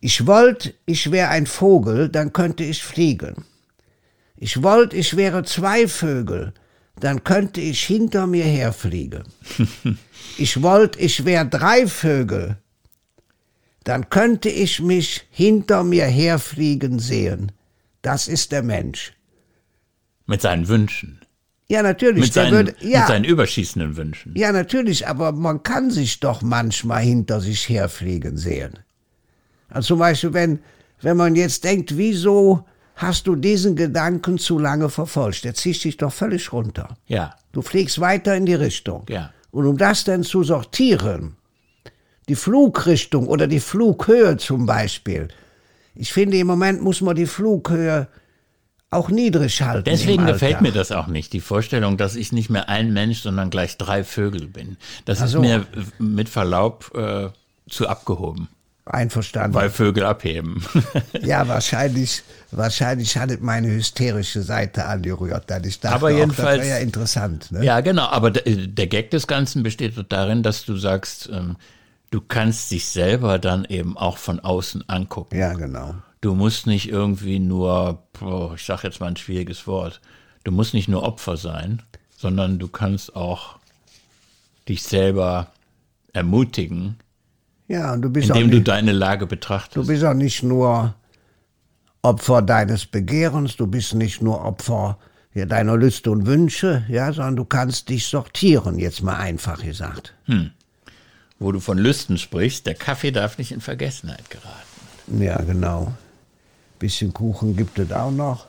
Ich 0.00 0.26
wollt, 0.26 0.74
ich 0.86 1.10
wäre 1.10 1.28
ein 1.28 1.46
Vogel, 1.46 2.08
dann 2.08 2.32
könnte 2.32 2.64
ich 2.64 2.82
fliegen. 2.82 3.44
Ich 4.36 4.62
wollt, 4.62 4.94
ich 4.94 5.16
wäre 5.16 5.42
zwei 5.44 5.86
Vögel, 5.86 6.54
dann 6.98 7.24
könnte 7.24 7.60
ich 7.60 7.82
hinter 7.84 8.26
mir 8.26 8.44
herfliegen. 8.44 9.24
ich 10.38 10.62
wollte, 10.62 10.98
ich 10.98 11.24
wäre 11.24 11.46
drei 11.46 11.86
Vögel, 11.86 12.58
dann 13.84 14.10
könnte 14.10 14.48
ich 14.48 14.80
mich 14.80 15.26
hinter 15.30 15.84
mir 15.84 16.06
herfliegen 16.06 16.98
sehen. 16.98 17.52
Das 18.02 18.28
ist 18.28 18.52
der 18.52 18.62
Mensch. 18.62 19.14
Mit 20.26 20.42
seinen 20.42 20.68
Wünschen. 20.68 21.20
Ja, 21.68 21.82
natürlich. 21.82 22.24
Mit 22.24 22.32
seinen, 22.32 22.52
würde, 22.52 22.74
ja. 22.80 23.00
mit 23.00 23.08
seinen 23.08 23.24
überschießenden 23.24 23.96
Wünschen. 23.96 24.34
Ja, 24.36 24.50
natürlich, 24.50 25.06
aber 25.06 25.32
man 25.32 25.62
kann 25.62 25.90
sich 25.90 26.18
doch 26.18 26.42
manchmal 26.42 27.02
hinter 27.02 27.40
sich 27.40 27.68
herfliegen 27.68 28.36
sehen. 28.36 28.80
Also 29.68 29.88
zum 29.88 30.00
Beispiel, 30.00 30.32
wenn, 30.32 30.58
wenn 31.00 31.16
man 31.16 31.36
jetzt 31.36 31.62
denkt, 31.62 31.96
wieso 31.96 32.64
hast 33.00 33.26
du 33.26 33.34
diesen 33.34 33.76
Gedanken 33.76 34.38
zu 34.38 34.58
lange 34.58 34.88
verfolgt. 34.88 35.44
Der 35.44 35.54
zieht 35.54 35.82
dich 35.82 35.96
doch 35.96 36.12
völlig 36.12 36.52
runter. 36.52 36.96
Ja. 37.06 37.34
Du 37.52 37.62
fliegst 37.62 38.00
weiter 38.00 38.36
in 38.36 38.46
die 38.46 38.54
Richtung. 38.54 39.04
Ja. 39.08 39.32
Und 39.50 39.66
um 39.66 39.78
das 39.78 40.04
dann 40.04 40.22
zu 40.22 40.42
sortieren, 40.44 41.36
die 42.28 42.36
Flugrichtung 42.36 43.26
oder 43.26 43.46
die 43.46 43.60
Flughöhe 43.60 44.36
zum 44.36 44.66
Beispiel, 44.66 45.28
ich 45.94 46.12
finde, 46.12 46.38
im 46.38 46.46
Moment 46.46 46.82
muss 46.82 47.00
man 47.00 47.16
die 47.16 47.26
Flughöhe 47.26 48.06
auch 48.90 49.08
niedrig 49.08 49.62
halten. 49.62 49.84
Deswegen 49.84 50.26
gefällt 50.26 50.60
mir 50.60 50.72
das 50.72 50.92
auch 50.92 51.06
nicht, 51.06 51.32
die 51.32 51.40
Vorstellung, 51.40 51.96
dass 51.96 52.16
ich 52.16 52.32
nicht 52.32 52.50
mehr 52.50 52.68
ein 52.68 52.92
Mensch, 52.92 53.20
sondern 53.20 53.50
gleich 53.50 53.78
drei 53.78 54.04
Vögel 54.04 54.46
bin. 54.48 54.76
Das 55.04 55.20
also, 55.20 55.38
ist 55.38 55.42
mir 55.42 55.66
mit 55.98 56.28
Verlaub 56.28 56.92
äh, 56.94 57.28
zu 57.68 57.88
abgehoben. 57.88 58.48
Einverstanden. 58.84 59.54
Weil 59.54 59.70
Vögel 59.70 60.04
abheben. 60.04 60.64
ja, 61.22 61.46
wahrscheinlich, 61.46 62.22
wahrscheinlich 62.50 63.16
hat 63.16 63.30
es 63.30 63.40
meine 63.40 63.68
hysterische 63.68 64.42
Seite 64.42 64.86
angerührt. 64.86 65.44
Dann 65.48 65.64
ich 65.64 65.80
dachte, 65.80 65.94
aber 65.94 66.10
jedenfalls, 66.10 66.58
das 66.58 66.66
wäre 66.66 66.78
ja 66.78 66.82
interessant. 66.82 67.52
Ne? 67.52 67.64
Ja, 67.64 67.80
genau. 67.80 68.06
Aber 68.06 68.30
der 68.30 68.86
Gag 68.86 69.10
des 69.10 69.26
Ganzen 69.26 69.62
besteht 69.62 69.94
darin, 70.08 70.42
dass 70.42 70.64
du 70.64 70.76
sagst, 70.76 71.28
ähm, 71.32 71.56
du 72.10 72.20
kannst 72.20 72.70
dich 72.70 72.86
selber 72.86 73.38
dann 73.38 73.64
eben 73.64 73.96
auch 73.96 74.18
von 74.18 74.40
außen 74.40 74.88
angucken. 74.88 75.38
Ja, 75.38 75.52
genau. 75.52 75.94
Du 76.20 76.34
musst 76.34 76.66
nicht 76.66 76.88
irgendwie 76.90 77.38
nur, 77.38 78.02
ich 78.54 78.64
sage 78.64 78.82
jetzt 78.84 79.00
mal 79.00 79.06
ein 79.06 79.16
schwieriges 79.16 79.66
Wort, 79.66 80.00
du 80.44 80.52
musst 80.52 80.74
nicht 80.74 80.88
nur 80.88 81.02
Opfer 81.02 81.36
sein, 81.36 81.82
sondern 82.16 82.58
du 82.58 82.68
kannst 82.68 83.16
auch 83.16 83.58
dich 84.68 84.82
selber 84.82 85.46
ermutigen, 86.12 86.96
ja, 87.70 87.92
und 87.92 88.02
du 88.02 88.10
bist 88.10 88.30
Indem 88.30 88.48
nicht, 88.48 88.58
du 88.58 88.62
deine 88.62 88.90
Lage 88.90 89.28
betrachtest. 89.28 89.76
Du 89.76 89.86
bist 89.86 90.04
auch 90.04 90.12
nicht 90.12 90.42
nur 90.42 90.92
Opfer 92.02 92.42
deines 92.42 92.84
Begehrens, 92.84 93.56
du 93.56 93.68
bist 93.68 93.94
nicht 93.94 94.20
nur 94.20 94.44
Opfer 94.44 94.98
ja, 95.34 95.46
deiner 95.46 95.76
Lüste 95.76 96.10
und 96.10 96.26
Wünsche, 96.26 96.84
ja, 96.88 97.12
sondern 97.12 97.36
du 97.36 97.44
kannst 97.44 97.88
dich 97.88 98.08
sortieren, 98.08 98.80
jetzt 98.80 99.02
mal 99.02 99.18
einfach 99.18 99.62
gesagt. 99.62 100.14
Hm. 100.24 100.50
Wo 101.38 101.52
du 101.52 101.60
von 101.60 101.78
Lüsten 101.78 102.18
sprichst, 102.18 102.66
der 102.66 102.74
Kaffee 102.74 103.12
darf 103.12 103.38
nicht 103.38 103.52
in 103.52 103.60
Vergessenheit 103.60 104.28
geraten. 104.28 105.22
Ja, 105.22 105.40
genau. 105.40 105.92
Bisschen 106.80 107.14
Kuchen 107.14 107.56
gibt 107.56 107.78
es 107.78 107.92
auch 107.92 108.10
noch. 108.10 108.48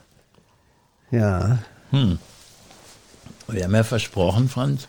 Ja. 1.12 1.60
Hm. 1.92 2.18
Wir 3.48 3.66
haben 3.66 3.76
ja 3.76 3.84
versprochen, 3.84 4.50
Franz, 4.50 4.88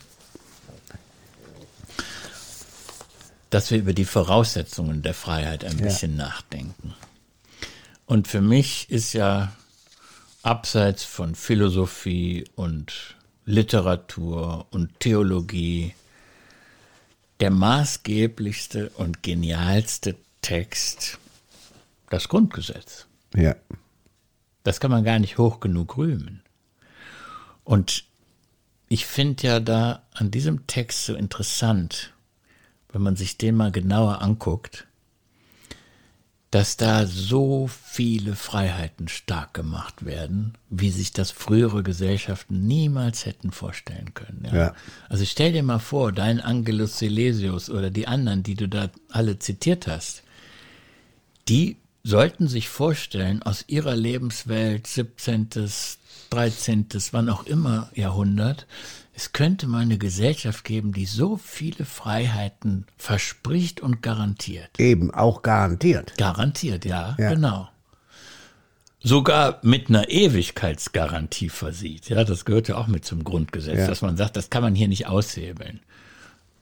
dass 3.52 3.70
wir 3.70 3.78
über 3.78 3.92
die 3.92 4.06
Voraussetzungen 4.06 5.02
der 5.02 5.12
Freiheit 5.12 5.62
ein 5.62 5.76
ja. 5.78 5.84
bisschen 5.84 6.16
nachdenken. 6.16 6.94
Und 8.06 8.26
für 8.26 8.40
mich 8.40 8.88
ist 8.88 9.12
ja 9.12 9.52
abseits 10.42 11.04
von 11.04 11.34
Philosophie 11.34 12.48
und 12.56 13.14
Literatur 13.44 14.66
und 14.70 14.98
Theologie 15.00 15.94
der 17.40 17.50
maßgeblichste 17.50 18.88
und 18.96 19.22
genialste 19.22 20.16
Text 20.40 21.18
das 22.08 22.30
Grundgesetz. 22.30 23.06
Ja. 23.34 23.54
Das 24.64 24.80
kann 24.80 24.90
man 24.90 25.04
gar 25.04 25.18
nicht 25.18 25.36
hoch 25.36 25.60
genug 25.60 25.98
rühmen. 25.98 26.42
Und 27.64 28.04
ich 28.88 29.04
finde 29.04 29.46
ja 29.46 29.60
da 29.60 30.04
an 30.14 30.30
diesem 30.30 30.66
Text 30.66 31.04
so 31.04 31.14
interessant, 31.14 32.14
wenn 32.92 33.02
man 33.02 33.16
sich 33.16 33.38
den 33.38 33.56
mal 33.56 33.72
genauer 33.72 34.22
anguckt, 34.22 34.86
dass 36.52 36.76
da 36.76 37.06
so 37.06 37.66
viele 37.66 38.36
Freiheiten 38.36 39.08
stark 39.08 39.54
gemacht 39.54 40.04
werden, 40.04 40.52
wie 40.68 40.90
sich 40.90 41.12
das 41.12 41.30
frühere 41.30 41.82
Gesellschaften 41.82 42.66
niemals 42.66 43.24
hätten 43.24 43.52
vorstellen 43.52 44.12
können. 44.12 44.42
Ja? 44.44 44.54
ja. 44.54 44.74
Also 45.08 45.24
stell 45.24 45.52
dir 45.52 45.62
mal 45.62 45.78
vor, 45.78 46.12
dein 46.12 46.40
Angelus 46.42 46.98
Silesius 46.98 47.70
oder 47.70 47.90
die 47.90 48.06
anderen, 48.06 48.42
die 48.42 48.54
du 48.54 48.68
da 48.68 48.90
alle 49.08 49.38
zitiert 49.38 49.86
hast, 49.86 50.24
die 51.48 51.78
sollten 52.04 52.48
sich 52.48 52.68
vorstellen, 52.68 53.42
aus 53.42 53.64
ihrer 53.68 53.96
Lebenswelt 53.96 54.86
17., 54.86 55.48
13., 56.28 56.86
wann 57.12 57.30
auch 57.30 57.46
immer 57.46 57.90
Jahrhundert, 57.94 58.66
es 59.14 59.32
könnte 59.32 59.66
mal 59.66 59.82
eine 59.82 59.98
Gesellschaft 59.98 60.64
geben, 60.64 60.92
die 60.92 61.04
so 61.04 61.36
viele 61.36 61.84
Freiheiten 61.84 62.86
verspricht 62.96 63.80
und 63.80 64.02
garantiert. 64.02 64.70
Eben, 64.78 65.12
auch 65.12 65.42
garantiert. 65.42 66.16
Garantiert, 66.16 66.84
ja, 66.84 67.14
ja. 67.18 67.30
genau. 67.30 67.68
Sogar 69.00 69.58
mit 69.62 69.88
einer 69.88 70.08
Ewigkeitsgarantie 70.08 71.48
versieht. 71.48 72.08
Ja, 72.08 72.24
das 72.24 72.44
gehört 72.44 72.68
ja 72.68 72.76
auch 72.76 72.86
mit 72.86 73.04
zum 73.04 73.24
Grundgesetz, 73.24 73.78
ja. 73.78 73.86
dass 73.86 74.00
man 74.00 74.16
sagt, 74.16 74.36
das 74.36 74.48
kann 74.48 74.62
man 74.62 74.74
hier 74.74 74.88
nicht 74.88 75.08
aushebeln. 75.08 75.80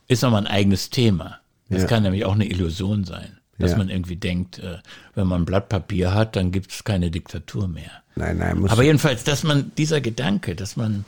Ist 0.08 0.22
nochmal 0.22 0.46
ein 0.46 0.52
eigenes 0.52 0.90
Thema. 0.90 1.38
Das 1.68 1.82
ja. 1.82 1.88
kann 1.88 2.02
nämlich 2.02 2.24
auch 2.24 2.34
eine 2.34 2.46
Illusion 2.46 3.04
sein, 3.04 3.38
dass 3.58 3.76
man 3.76 3.90
irgendwie 3.90 4.16
denkt, 4.16 4.58
äh, 4.58 4.78
wenn 5.14 5.28
man 5.28 5.42
ein 5.42 5.44
Blatt 5.44 5.68
Papier 5.68 6.12
hat, 6.12 6.34
dann 6.34 6.50
gibt 6.50 6.72
es 6.72 6.82
keine 6.82 7.10
Diktatur 7.12 7.68
mehr. 7.68 7.90
Nein, 8.16 8.38
nein, 8.38 8.58
muss 8.58 8.72
Aber 8.72 8.82
jedenfalls, 8.82 9.22
dass 9.22 9.44
man 9.44 9.70
dieser 9.76 10.00
Gedanke, 10.00 10.56
dass 10.56 10.76
man 10.76 11.04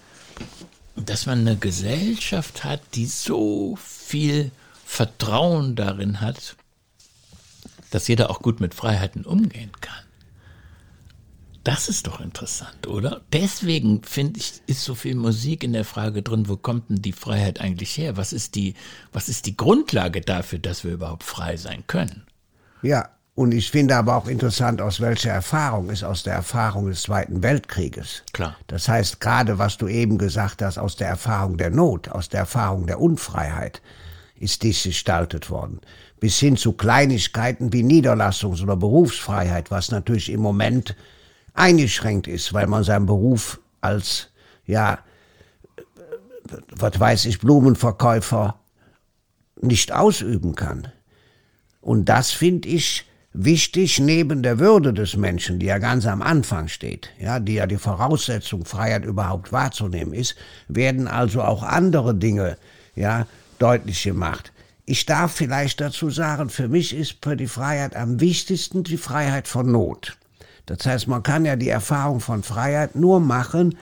dass 0.96 1.26
man 1.26 1.40
eine 1.40 1.56
Gesellschaft 1.56 2.64
hat, 2.64 2.80
die 2.94 3.06
so 3.06 3.76
viel 3.76 4.50
Vertrauen 4.84 5.74
darin 5.74 6.20
hat, 6.20 6.56
dass 7.90 8.08
jeder 8.08 8.30
auch 8.30 8.40
gut 8.40 8.60
mit 8.60 8.74
Freiheiten 8.74 9.24
umgehen 9.24 9.72
kann. 9.80 10.04
Das 11.64 11.88
ist 11.88 12.08
doch 12.08 12.20
interessant, 12.20 12.88
oder? 12.88 13.20
Deswegen 13.32 14.02
finde 14.02 14.40
ich, 14.40 14.62
ist 14.66 14.82
so 14.82 14.96
viel 14.96 15.14
Musik 15.14 15.62
in 15.62 15.72
der 15.72 15.84
Frage 15.84 16.22
drin, 16.22 16.48
wo 16.48 16.56
kommt 16.56 16.90
denn 16.90 17.02
die 17.02 17.12
Freiheit 17.12 17.60
eigentlich 17.60 17.96
her? 17.96 18.16
Was 18.16 18.32
ist 18.32 18.56
die, 18.56 18.74
was 19.12 19.28
ist 19.28 19.46
die 19.46 19.56
Grundlage 19.56 20.20
dafür, 20.22 20.58
dass 20.58 20.82
wir 20.82 20.92
überhaupt 20.92 21.22
frei 21.22 21.56
sein 21.56 21.84
können? 21.86 22.24
Ja, 22.82 23.10
und 23.34 23.52
ich 23.52 23.70
finde 23.70 23.96
aber 23.96 24.16
auch 24.16 24.28
interessant, 24.28 24.82
aus 24.82 25.00
welcher 25.00 25.30
Erfahrung 25.30 25.88
ist 25.88 26.04
aus 26.04 26.22
der 26.22 26.34
Erfahrung 26.34 26.88
des 26.88 27.02
Zweiten 27.02 27.42
Weltkrieges. 27.42 28.22
Klar. 28.32 28.56
Das 28.66 28.88
heißt, 28.88 29.20
gerade 29.20 29.58
was 29.58 29.78
du 29.78 29.88
eben 29.88 30.18
gesagt 30.18 30.60
hast, 30.60 30.76
aus 30.76 30.96
der 30.96 31.08
Erfahrung 31.08 31.56
der 31.56 31.70
Not, 31.70 32.10
aus 32.10 32.28
der 32.28 32.40
Erfahrung 32.40 32.86
der 32.86 33.00
Unfreiheit 33.00 33.80
ist 34.38 34.62
dies 34.62 34.82
gestaltet 34.82 35.48
worden. 35.48 35.80
Bis 36.20 36.38
hin 36.38 36.56
zu 36.56 36.72
Kleinigkeiten 36.74 37.72
wie 37.72 37.82
Niederlassungs- 37.82 38.62
oder 38.62 38.76
Berufsfreiheit, 38.76 39.70
was 39.70 39.90
natürlich 39.90 40.30
im 40.30 40.40
Moment 40.40 40.94
eingeschränkt 41.54 42.26
ist, 42.26 42.52
weil 42.52 42.66
man 42.66 42.84
seinen 42.84 43.06
Beruf 43.06 43.60
als, 43.80 44.28
ja, 44.66 44.98
was 46.70 47.00
weiß 47.00 47.24
ich, 47.24 47.38
Blumenverkäufer 47.38 48.60
nicht 49.60 49.92
ausüben 49.92 50.54
kann. 50.54 50.88
Und 51.80 52.06
das 52.08 52.30
finde 52.30 52.68
ich, 52.68 53.06
Wichtig 53.34 53.98
neben 53.98 54.42
der 54.42 54.58
Würde 54.58 54.92
des 54.92 55.16
Menschen, 55.16 55.58
die 55.58 55.66
ja 55.66 55.78
ganz 55.78 56.06
am 56.06 56.20
Anfang 56.20 56.68
steht, 56.68 57.08
ja, 57.18 57.40
die 57.40 57.54
ja 57.54 57.66
die 57.66 57.78
Voraussetzung, 57.78 58.66
Freiheit 58.66 59.06
überhaupt 59.06 59.52
wahrzunehmen 59.52 60.12
ist, 60.12 60.36
werden 60.68 61.08
also 61.08 61.42
auch 61.42 61.62
andere 61.62 62.14
Dinge, 62.14 62.58
ja, 62.94 63.26
deutlich 63.58 64.02
gemacht. 64.02 64.52
Ich 64.84 65.06
darf 65.06 65.32
vielleicht 65.32 65.80
dazu 65.80 66.10
sagen, 66.10 66.50
für 66.50 66.68
mich 66.68 66.94
ist 66.94 67.18
für 67.22 67.36
die 67.36 67.46
Freiheit 67.46 67.96
am 67.96 68.20
wichtigsten 68.20 68.82
die 68.82 68.98
Freiheit 68.98 69.48
von 69.48 69.70
Not. 69.70 70.18
Das 70.66 70.84
heißt, 70.84 71.08
man 71.08 71.22
kann 71.22 71.44
ja 71.44 71.56
die 71.56 71.68
Erfahrung 71.68 72.20
von 72.20 72.42
Freiheit 72.42 72.96
nur 72.96 73.20
machen, 73.20 73.78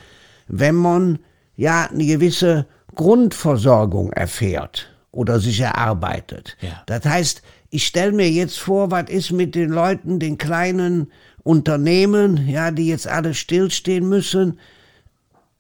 wenn 0.47 0.77
man 0.77 1.19
ja 1.57 1.89
eine 1.91 2.07
gewisse 2.07 2.67
Grundversorgung 2.95 4.13
erfährt 4.13 4.91
oder 5.11 5.41
sich 5.41 5.61
erarbeitet. 5.61 6.57
Ja. 6.61 6.83
Das 6.87 7.05
heißt, 7.05 7.43
ich 7.71 7.87
stelle 7.87 8.13
mir 8.13 8.31
jetzt 8.31 8.59
vor, 8.59 8.91
was 8.91 9.09
ist 9.09 9.31
mit 9.31 9.55
den 9.55 9.71
Leuten, 9.71 10.19
den 10.19 10.39
kleinen 10.39 11.11
Unternehmen, 11.43 12.49
ja, 12.49 12.71
die 12.71 12.89
jetzt 12.89 13.09
alle 13.09 13.35
stillstehen 13.35 14.09
müssen, 14.09 14.59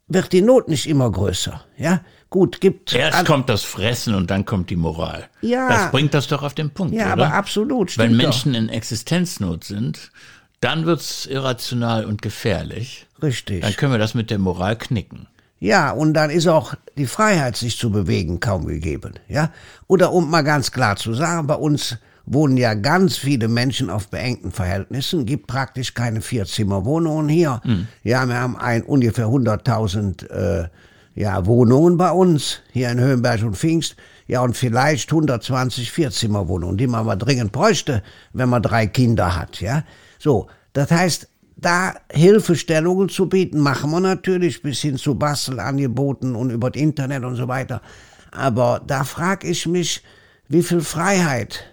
wird 0.08 0.32
die 0.32 0.42
Not 0.42 0.68
nicht 0.68 0.88
immer 0.88 1.10
größer, 1.10 1.64
ja? 1.78 2.00
Gut, 2.28 2.60
gibt. 2.60 2.94
Erst 2.94 3.26
kommt 3.26 3.48
das 3.48 3.64
Fressen 3.64 4.14
und 4.14 4.30
dann 4.30 4.44
kommt 4.44 4.70
die 4.70 4.76
Moral. 4.76 5.28
Ja. 5.40 5.68
Das 5.68 5.90
bringt 5.90 6.14
das 6.14 6.28
doch 6.28 6.44
auf 6.44 6.54
den 6.54 6.70
Punkt, 6.70 6.94
ja, 6.94 7.12
oder? 7.12 7.26
aber 7.26 7.34
absolut. 7.34 7.98
Wenn 7.98 8.16
Menschen 8.16 8.52
doch. 8.52 8.60
in 8.60 8.68
Existenznot 8.68 9.64
sind, 9.64 10.12
dann 10.60 10.86
wird's 10.86 11.26
irrational 11.26 12.04
und 12.04 12.22
gefährlich. 12.22 13.06
Richtig. 13.20 13.62
Dann 13.62 13.74
können 13.74 13.92
wir 13.92 13.98
das 13.98 14.14
mit 14.14 14.30
der 14.30 14.38
Moral 14.38 14.76
knicken. 14.76 15.26
Ja, 15.60 15.90
und 15.90 16.14
dann 16.14 16.30
ist 16.30 16.48
auch 16.48 16.74
die 16.96 17.06
Freiheit, 17.06 17.56
sich 17.56 17.76
zu 17.78 17.90
bewegen, 17.92 18.40
kaum 18.40 18.66
gegeben. 18.66 19.14
Ja, 19.28 19.52
oder 19.86 20.12
um 20.12 20.30
mal 20.30 20.42
ganz 20.42 20.72
klar 20.72 20.96
zu 20.96 21.12
sagen, 21.12 21.46
bei 21.46 21.54
uns 21.54 21.98
wohnen 22.24 22.56
ja 22.56 22.74
ganz 22.74 23.18
viele 23.18 23.48
Menschen 23.48 23.90
auf 23.90 24.08
beengten 24.08 24.52
Verhältnissen, 24.52 25.26
gibt 25.26 25.46
praktisch 25.46 25.92
keine 25.92 26.22
Vierzimmerwohnungen 26.22 27.28
hier. 27.28 27.60
Mhm. 27.64 27.88
Ja, 28.02 28.26
wir 28.26 28.36
haben 28.36 28.56
ein, 28.56 28.82
ungefähr 28.82 29.26
100.000 29.26 30.30
äh, 30.30 30.68
ja, 31.14 31.44
Wohnungen 31.44 31.98
bei 31.98 32.10
uns, 32.10 32.60
hier 32.72 32.90
in 32.90 32.98
Höhenberg 32.98 33.42
und 33.42 33.56
Pfingst. 33.56 33.96
Ja, 34.26 34.42
und 34.42 34.56
vielleicht 34.56 35.10
120 35.10 35.90
Vierzimmerwohnungen, 35.90 36.78
die 36.78 36.86
man 36.86 37.00
aber 37.00 37.16
dringend 37.16 37.52
bräuchte, 37.52 38.02
wenn 38.32 38.48
man 38.48 38.62
drei 38.62 38.86
Kinder 38.86 39.36
hat. 39.36 39.60
Ja, 39.60 39.82
so. 40.18 40.46
Das 40.72 40.90
heißt, 40.92 41.28
da 41.60 41.94
Hilfestellungen 42.10 43.08
zu 43.08 43.28
bieten, 43.28 43.60
machen 43.60 43.90
wir 43.90 44.00
natürlich 44.00 44.62
bis 44.62 44.80
hin 44.80 44.96
zu 44.96 45.14
Bastelangeboten 45.14 46.34
und 46.34 46.50
über 46.50 46.70
das 46.70 46.80
Internet 46.80 47.24
und 47.24 47.36
so 47.36 47.48
weiter. 47.48 47.82
Aber 48.30 48.80
da 48.86 49.04
frage 49.04 49.48
ich 49.48 49.66
mich, 49.66 50.02
wie 50.48 50.62
viel 50.62 50.80
Freiheit 50.80 51.64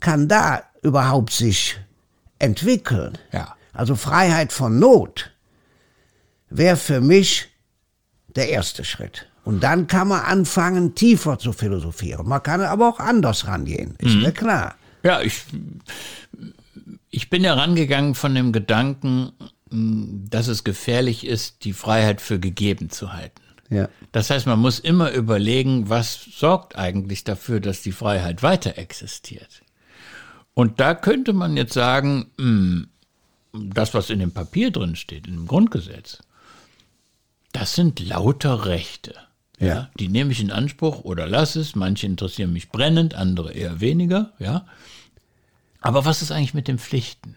kann 0.00 0.28
da 0.28 0.62
überhaupt 0.82 1.32
sich 1.32 1.78
entwickeln? 2.38 3.18
Ja. 3.32 3.56
Also 3.72 3.96
Freiheit 3.96 4.52
von 4.52 4.78
Not 4.78 5.32
wäre 6.48 6.76
für 6.76 7.00
mich 7.00 7.48
der 8.28 8.48
erste 8.48 8.84
Schritt. 8.84 9.26
Und 9.44 9.62
dann 9.62 9.86
kann 9.86 10.08
man 10.08 10.22
anfangen, 10.22 10.94
tiefer 10.94 11.38
zu 11.38 11.52
philosophieren. 11.52 12.26
Man 12.26 12.42
kann 12.42 12.60
aber 12.62 12.88
auch 12.88 12.98
anders 12.98 13.46
rangehen, 13.46 13.94
ist 13.98 14.14
mhm. 14.14 14.22
mir 14.22 14.32
klar. 14.32 14.76
Ja, 15.02 15.20
ich 15.20 15.44
ich 17.14 17.30
bin 17.30 17.44
ja 17.44 17.54
rangegangen 17.54 18.14
von 18.14 18.34
dem 18.34 18.52
Gedanken, 18.52 19.32
dass 19.70 20.48
es 20.48 20.64
gefährlich 20.64 21.26
ist, 21.26 21.64
die 21.64 21.72
Freiheit 21.72 22.20
für 22.20 22.40
gegeben 22.40 22.90
zu 22.90 23.12
halten. 23.12 23.40
Ja. 23.70 23.88
Das 24.12 24.30
heißt, 24.30 24.46
man 24.46 24.58
muss 24.58 24.78
immer 24.78 25.12
überlegen, 25.12 25.88
was 25.88 26.22
sorgt 26.36 26.76
eigentlich 26.76 27.24
dafür, 27.24 27.60
dass 27.60 27.82
die 27.82 27.92
Freiheit 27.92 28.42
weiter 28.42 28.78
existiert. 28.78 29.62
Und 30.54 30.80
da 30.80 30.94
könnte 30.94 31.32
man 31.32 31.56
jetzt 31.56 31.72
sagen, 31.72 32.88
das, 33.52 33.94
was 33.94 34.10
in 34.10 34.18
dem 34.18 34.32
Papier 34.32 34.70
drin 34.70 34.96
steht, 34.96 35.26
in 35.26 35.34
dem 35.34 35.46
Grundgesetz, 35.46 36.18
das 37.52 37.74
sind 37.74 38.00
lauter 38.00 38.66
Rechte. 38.66 39.14
Ja. 39.60 39.66
ja. 39.66 39.90
Die 39.98 40.08
nehme 40.08 40.32
ich 40.32 40.40
in 40.40 40.50
Anspruch 40.50 41.04
oder 41.04 41.28
lasse 41.28 41.60
es. 41.60 41.76
Manche 41.76 42.06
interessieren 42.06 42.52
mich 42.52 42.70
brennend, 42.70 43.14
andere 43.14 43.52
eher 43.52 43.80
weniger. 43.80 44.32
Ja. 44.40 44.66
Aber 45.84 46.06
was 46.06 46.22
ist 46.22 46.32
eigentlich 46.32 46.54
mit 46.54 46.66
den 46.66 46.78
Pflichten? 46.78 47.36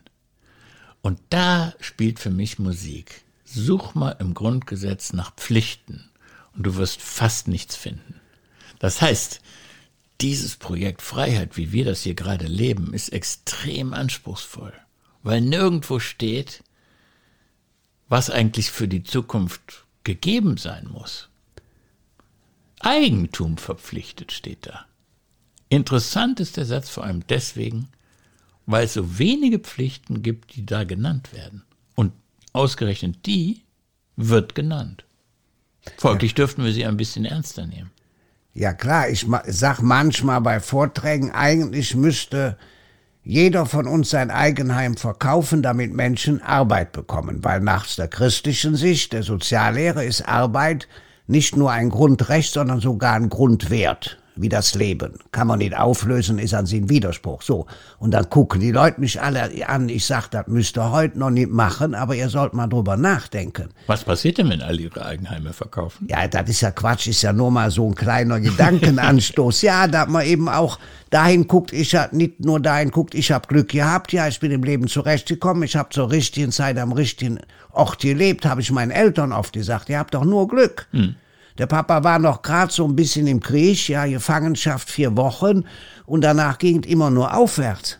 Und 1.01 1.19
da 1.29 1.73
spielt 1.81 2.17
für 2.17 2.29
mich 2.29 2.59
Musik. 2.59 3.25
Such 3.43 3.93
mal 3.93 4.15
im 4.19 4.33
Grundgesetz 4.33 5.11
nach 5.11 5.35
Pflichten 5.35 6.09
und 6.55 6.63
du 6.63 6.77
wirst 6.77 7.01
fast 7.01 7.49
nichts 7.49 7.75
finden. 7.75 8.21
Das 8.79 9.01
heißt, 9.01 9.41
dieses 10.21 10.55
Projekt 10.55 11.01
Freiheit, 11.01 11.57
wie 11.57 11.73
wir 11.73 11.83
das 11.83 12.03
hier 12.03 12.13
gerade 12.13 12.47
leben, 12.47 12.93
ist 12.93 13.09
extrem 13.09 13.93
anspruchsvoll, 13.93 14.73
weil 15.23 15.41
nirgendwo 15.41 15.99
steht, 15.99 16.63
was 18.07 18.29
eigentlich 18.29 18.71
für 18.71 18.87
die 18.87 19.03
Zukunft 19.03 19.85
gegeben 20.05 20.55
sein 20.55 20.87
muss. 20.89 21.27
Eigentum 22.79 23.57
verpflichtet 23.57 24.31
steht 24.31 24.67
da. 24.67 24.85
Interessant 25.67 26.39
ist 26.39 26.55
der 26.55 26.65
Satz 26.65 26.89
vor 26.89 27.03
allem 27.03 27.27
deswegen, 27.27 27.89
weil 28.67 28.85
es 28.85 28.93
so 28.93 29.17
wenige 29.17 29.57
Pflichten 29.57 30.21
gibt, 30.21 30.55
die 30.55 30.65
da 30.65 30.83
genannt 30.83 31.33
werden. 31.33 31.63
Und 31.95 32.11
ausgerechnet 32.53 33.25
die 33.25 33.61
wird 34.15 34.53
genannt. 34.53 35.05
Folglich 35.97 36.31
ja. 36.31 36.35
dürften 36.35 36.63
wir 36.63 36.73
sie 36.73 36.85
ein 36.85 36.97
bisschen 36.97 37.25
ernster 37.25 37.65
nehmen. 37.65 37.89
Ja 38.53 38.73
klar, 38.73 39.09
ich 39.09 39.25
sag 39.45 39.81
manchmal 39.81 40.41
bei 40.41 40.59
Vorträgen, 40.59 41.31
eigentlich 41.31 41.95
müsste 41.95 42.57
jeder 43.23 43.65
von 43.65 43.87
uns 43.87 44.09
sein 44.09 44.31
Eigenheim 44.31 44.97
verkaufen, 44.97 45.61
damit 45.61 45.93
Menschen 45.93 46.41
Arbeit 46.41 46.91
bekommen, 46.91 47.43
weil 47.43 47.61
nach 47.61 47.85
der 47.95 48.07
christlichen 48.07 48.75
Sicht 48.75 49.13
der 49.13 49.23
Soziallehre 49.23 50.03
ist 50.03 50.27
Arbeit 50.27 50.87
nicht 51.27 51.55
nur 51.55 51.71
ein 51.71 51.89
Grundrecht, 51.89 52.53
sondern 52.53 52.79
sogar 52.79 53.13
ein 53.13 53.29
Grundwert. 53.29 54.17
Wie 54.41 54.49
das 54.49 54.75
Leben. 54.75 55.13
Kann 55.31 55.47
man 55.47 55.59
nicht 55.59 55.77
auflösen, 55.77 56.39
ist 56.39 56.53
an 56.53 56.65
sich 56.65 56.81
ein 56.81 56.89
Widerspruch. 56.89 57.41
So. 57.41 57.67
Und 57.99 58.11
dann 58.11 58.29
gucken 58.29 58.61
die 58.61 58.71
Leute 58.71 58.99
mich 58.99 59.21
alle 59.21 59.49
an. 59.67 59.89
Ich 59.89 60.05
sag, 60.05 60.29
das 60.29 60.47
müsst 60.47 60.77
ihr 60.77 60.91
heute 60.91 61.19
noch 61.19 61.29
nicht 61.29 61.49
machen, 61.49 61.95
aber 61.95 62.15
ihr 62.15 62.29
sollt 62.29 62.53
mal 62.53 62.67
drüber 62.67 62.97
nachdenken. 62.97 63.69
Was 63.87 64.03
passiert 64.03 64.37
denn, 64.37 64.49
wenn 64.49 64.61
alle 64.61 64.81
ihre 64.81 65.05
Eigenheime 65.05 65.53
verkaufen? 65.53 66.07
Ja, 66.09 66.27
das 66.27 66.49
ist 66.49 66.61
ja 66.61 66.71
Quatsch, 66.71 67.07
ist 67.07 67.21
ja 67.21 67.33
nur 67.33 67.51
mal 67.51 67.71
so 67.71 67.87
ein 67.87 67.95
kleiner 67.95 68.39
Gedankenanstoß. 68.39 69.61
ja, 69.63 69.87
da 69.87 70.05
man 70.05 70.25
eben 70.25 70.49
auch 70.49 70.79
dahin 71.09 71.47
guckt, 71.47 71.73
ich 71.73 71.95
hab 71.95 72.13
nicht 72.13 72.39
nur 72.43 72.59
dahin 72.59 72.91
guckt, 72.91 73.15
ich 73.15 73.31
hab 73.31 73.47
Glück 73.47 73.69
gehabt, 73.69 74.13
ja, 74.13 74.27
ich 74.27 74.39
bin 74.39 74.51
im 74.51 74.63
Leben 74.63 74.87
zurechtgekommen, 74.87 75.63
ich 75.63 75.75
hab 75.75 75.93
zur 75.93 76.11
richtigen 76.11 76.51
Zeit 76.51 76.77
am 76.77 76.91
richtigen 76.91 77.39
Ort 77.71 77.99
gelebt, 77.99 78.45
habe 78.45 78.61
ich 78.61 78.71
meinen 78.71 78.91
Eltern 78.91 79.31
oft 79.31 79.53
gesagt, 79.53 79.89
ihr 79.89 79.99
habt 79.99 80.13
doch 80.13 80.25
nur 80.25 80.47
Glück. 80.47 80.87
Hm. 80.91 81.15
Der 81.57 81.67
Papa 81.67 82.03
war 82.03 82.19
noch 82.19 82.41
gerade 82.41 82.71
so 82.71 82.85
ein 82.85 82.95
bisschen 82.95 83.27
im 83.27 83.39
Krieg, 83.39 83.89
ja, 83.89 84.05
Gefangenschaft 84.05 84.89
vier 84.89 85.15
Wochen 85.17 85.63
und 86.05 86.21
danach 86.21 86.57
ging 86.57 86.83
es 86.83 86.89
immer 86.89 87.09
nur 87.09 87.35
aufwärts, 87.35 87.99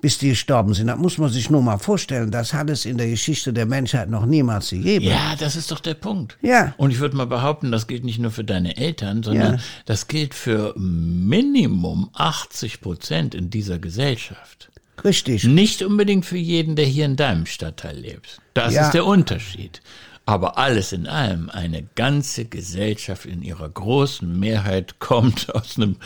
bis 0.00 0.18
die 0.18 0.30
gestorben 0.30 0.74
sind. 0.74 0.88
Das 0.88 0.98
muss 0.98 1.18
man 1.18 1.30
sich 1.30 1.48
nur 1.48 1.62
mal 1.62 1.78
vorstellen. 1.78 2.30
Das 2.30 2.52
hat 2.52 2.70
es 2.70 2.84
in 2.84 2.98
der 2.98 3.08
Geschichte 3.08 3.52
der 3.52 3.66
Menschheit 3.66 4.10
noch 4.10 4.26
niemals 4.26 4.70
gegeben. 4.70 5.04
Ja, 5.06 5.36
das 5.38 5.54
ist 5.54 5.70
doch 5.70 5.80
der 5.80 5.94
Punkt. 5.94 6.36
Ja. 6.42 6.74
Und 6.76 6.90
ich 6.90 6.98
würde 6.98 7.16
mal 7.16 7.26
behaupten, 7.26 7.70
das 7.70 7.86
gilt 7.86 8.04
nicht 8.04 8.18
nur 8.18 8.32
für 8.32 8.44
deine 8.44 8.76
Eltern, 8.76 9.22
sondern 9.22 9.54
ja. 9.54 9.60
das 9.86 10.08
gilt 10.08 10.34
für 10.34 10.74
Minimum 10.76 12.10
80 12.14 12.80
Prozent 12.80 13.34
in 13.34 13.50
dieser 13.50 13.78
Gesellschaft. 13.78 14.70
Richtig. 15.04 15.44
Nicht 15.44 15.82
unbedingt 15.82 16.26
für 16.26 16.36
jeden, 16.36 16.74
der 16.74 16.86
hier 16.86 17.04
in 17.04 17.14
deinem 17.14 17.46
Stadtteil 17.46 17.96
lebt. 17.96 18.40
Das 18.54 18.74
ja. 18.74 18.82
ist 18.82 18.92
der 18.92 19.06
Unterschied. 19.06 19.80
Aber 20.28 20.58
alles 20.58 20.92
in 20.92 21.06
allem, 21.06 21.48
eine 21.48 21.84
ganze 21.94 22.44
Gesellschaft 22.44 23.24
in 23.24 23.40
ihrer 23.40 23.66
großen 23.66 24.38
Mehrheit 24.38 24.98
kommt 24.98 25.48
aus 25.54 25.78
einem 25.78 25.96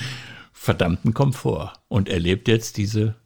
verdammten 0.52 1.12
Komfort 1.12 1.72
und 1.88 2.08
erlebt 2.08 2.46
jetzt 2.46 2.76
diese 2.76 3.16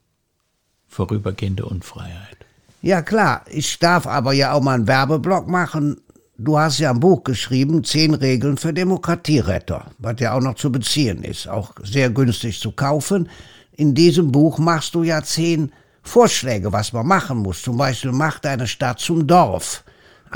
vorübergehende 0.88 1.66
Unfreiheit. 1.66 2.38
Ja 2.80 3.02
klar, 3.02 3.44
ich 3.50 3.78
darf 3.78 4.06
aber 4.06 4.32
ja 4.32 4.52
auch 4.52 4.62
mal 4.62 4.72
einen 4.72 4.88
Werbeblock 4.88 5.46
machen. 5.48 6.00
Du 6.38 6.58
hast 6.58 6.78
ja 6.78 6.92
ein 6.92 7.00
Buch 7.00 7.24
geschrieben, 7.24 7.84
Zehn 7.84 8.14
Regeln 8.14 8.56
für 8.56 8.72
Demokratieretter, 8.72 9.90
was 9.98 10.18
ja 10.20 10.32
auch 10.32 10.40
noch 10.40 10.54
zu 10.54 10.72
beziehen 10.72 11.22
ist, 11.22 11.46
auch 11.46 11.72
sehr 11.82 12.08
günstig 12.08 12.58
zu 12.58 12.72
kaufen. 12.72 13.28
In 13.72 13.94
diesem 13.94 14.32
Buch 14.32 14.56
machst 14.56 14.94
du 14.94 15.02
ja 15.02 15.22
zehn 15.22 15.72
Vorschläge, 16.02 16.72
was 16.72 16.94
man 16.94 17.06
machen 17.06 17.36
muss. 17.36 17.60
Zum 17.60 17.76
Beispiel 17.76 18.12
mach 18.12 18.38
deine 18.38 18.66
Stadt 18.66 18.98
zum 18.98 19.26
Dorf. 19.26 19.84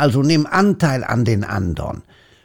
Also 0.00 0.22
nimm 0.22 0.46
Anteil 0.46 1.04
an 1.04 1.26
den 1.26 1.44
anderen. 1.44 2.00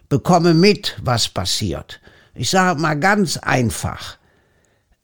Bekomme 0.10 0.54
mit, 0.54 0.98
was 1.02 1.30
passiert. 1.30 2.02
Ich 2.34 2.50
sage 2.50 2.82
mal 2.82 3.00
ganz 3.00 3.38
einfach. 3.38 4.18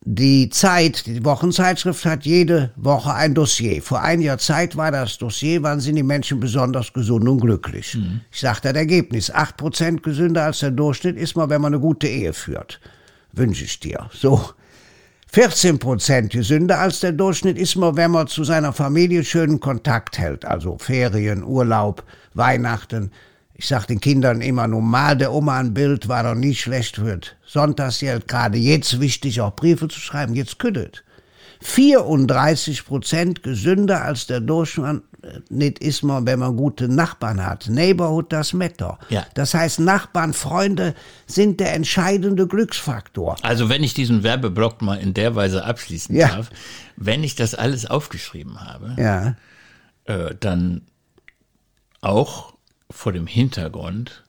Die 0.01 0.49
Zeit, 0.49 1.05
die 1.05 1.23
Wochenzeitschrift 1.23 2.03
hat 2.03 2.25
jede 2.25 2.71
Woche 2.75 3.13
ein 3.13 3.35
Dossier. 3.35 3.81
Vor 3.81 4.01
einiger 4.01 4.37
Zeit 4.37 4.75
war 4.75 4.91
das 4.91 5.17
Dossier, 5.17 5.63
wann 5.63 5.79
sind 5.79 5.95
die 5.95 6.03
Menschen 6.03 6.41
besonders 6.41 6.91
gesund 6.91 7.29
und 7.29 7.39
glücklich. 7.39 7.95
Mhm. 7.95 8.19
Ich 8.29 8.41
sage 8.41 8.59
das 8.63 8.73
Ergebnis, 8.73 9.31
acht 9.31 9.55
Prozent 9.55 10.03
gesünder 10.03 10.43
als 10.43 10.59
der 10.59 10.71
Durchschnitt 10.71 11.15
ist 11.15 11.37
man, 11.37 11.49
wenn 11.49 11.61
man 11.61 11.73
eine 11.73 11.81
gute 11.81 12.07
Ehe 12.07 12.33
führt. 12.33 12.81
Wünsche 13.31 13.63
ich 13.63 13.79
dir. 13.79 14.09
So. 14.11 14.49
14 15.33 15.79
Prozent 15.79 16.33
gesünder 16.33 16.79
als 16.79 16.99
der 16.99 17.13
Durchschnitt 17.13 17.57
ist 17.57 17.77
man, 17.77 17.95
wenn 17.95 18.11
man 18.11 18.27
zu 18.27 18.43
seiner 18.43 18.73
Familie 18.73 19.23
schönen 19.23 19.61
Kontakt 19.61 20.17
hält, 20.17 20.43
also 20.43 20.77
Ferien, 20.77 21.45
Urlaub, 21.45 22.03
Weihnachten. 22.33 23.11
Ich 23.53 23.65
sag 23.69 23.85
den 23.85 24.01
Kindern 24.01 24.41
immer, 24.41 24.67
normal 24.67 25.15
der 25.15 25.31
Oma 25.31 25.57
ein 25.57 25.73
Bild 25.73 26.09
war 26.09 26.23
doch 26.23 26.35
nie 26.35 26.53
schlecht 26.53 27.01
wird. 27.01 27.37
Sonntagsgeld, 27.45 28.27
gerade 28.27 28.57
jetzt 28.57 28.99
wichtig, 28.99 29.39
auch 29.39 29.55
Briefe 29.55 29.87
zu 29.87 30.01
schreiben, 30.01 30.35
jetzt 30.35 30.59
küttet. 30.59 31.05
34 31.61 32.85
Prozent 32.85 33.43
gesünder 33.43 34.03
als 34.03 34.25
der 34.25 34.41
Durchschnitt 34.41 35.79
ist 35.79 36.01
man, 36.01 36.25
wenn 36.25 36.39
man 36.39 36.57
gute 36.57 36.89
Nachbarn 36.89 37.45
hat. 37.45 37.69
Neighborhood 37.69 38.33
das 38.33 38.53
Matter. 38.53 38.97
Ja. 39.09 39.25
Das 39.35 39.53
heißt, 39.53 39.79
Nachbarn, 39.79 40.33
Freunde 40.33 40.95
sind 41.27 41.59
der 41.59 41.73
entscheidende 41.75 42.47
Glücksfaktor. 42.47 43.35
Also 43.43 43.69
wenn 43.69 43.83
ich 43.83 43.93
diesen 43.93 44.23
Werbeblock 44.23 44.81
mal 44.81 44.95
in 44.95 45.13
der 45.13 45.35
Weise 45.35 45.63
abschließen 45.63 46.15
ja. 46.15 46.29
darf, 46.29 46.49
wenn 46.95 47.23
ich 47.23 47.35
das 47.35 47.53
alles 47.53 47.85
aufgeschrieben 47.85 48.61
habe, 48.61 48.95
ja. 48.97 49.35
äh, 50.05 50.35
dann 50.39 50.81
auch 52.01 52.55
vor 52.89 53.13
dem 53.13 53.27
Hintergrund, 53.27 54.23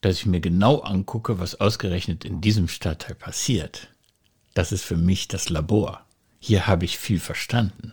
dass 0.00 0.14
ich 0.14 0.26
mir 0.26 0.40
genau 0.40 0.78
angucke, 0.78 1.40
was 1.40 1.60
ausgerechnet 1.60 2.24
in 2.24 2.40
diesem 2.40 2.68
Stadtteil 2.68 3.16
passiert. 3.16 3.88
Das 4.54 4.70
ist 4.70 4.84
für 4.84 4.96
mich 4.96 5.26
das 5.26 5.48
Labor 5.48 6.04
hier 6.44 6.66
habe 6.66 6.84
ich 6.84 6.98
viel 6.98 7.20
verstanden. 7.20 7.92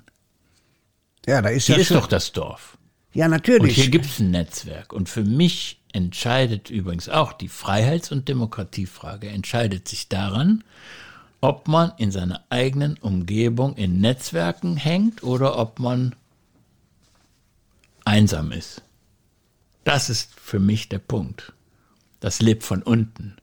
Ja, 1.28 1.44
da 1.44 1.50
ist 1.50 1.68
hier 1.68 1.76
ja 1.76 1.82
ist 1.82 1.92
doch 1.92 2.08
das 2.08 2.32
Dorf. 2.32 2.80
Ja, 3.14 3.28
natürlich. 3.28 3.78
Und 3.78 3.84
hier 3.84 3.92
gibt 3.92 4.06
es 4.06 4.20
ein 4.20 4.32
Netzwerk. 4.32 4.92
Und 4.92 5.08
für 5.08 5.24
mich 5.24 5.80
entscheidet 5.94 6.72
übrigens 6.72 7.10
auch 7.10 7.32
die 7.32 7.48
Freiheits- 7.48 8.12
und 8.12 8.28
Demokratiefrage, 8.28 9.30
entscheidet 9.30 9.88
sich 9.88 10.10
daran, 10.10 10.64
ob 11.42 11.68
man 11.68 11.92
in 11.98 12.10
seiner 12.10 12.44
eigenen 12.50 12.98
Umgebung 12.98 13.76
in 13.76 14.02
Netzwerken 14.02 14.78
hängt 14.78 15.22
oder 15.22 15.60
ob 15.60 15.78
man 15.78 16.16
einsam 18.04 18.52
ist. 18.52 18.82
Das 19.84 20.10
ist 20.10 20.34
für 20.34 20.60
mich 20.60 20.90
der 20.90 21.00
Punkt. 21.00 21.54
Das 22.20 22.42
lebt 22.42 22.64
von 22.64 22.82
unten. 22.82 23.38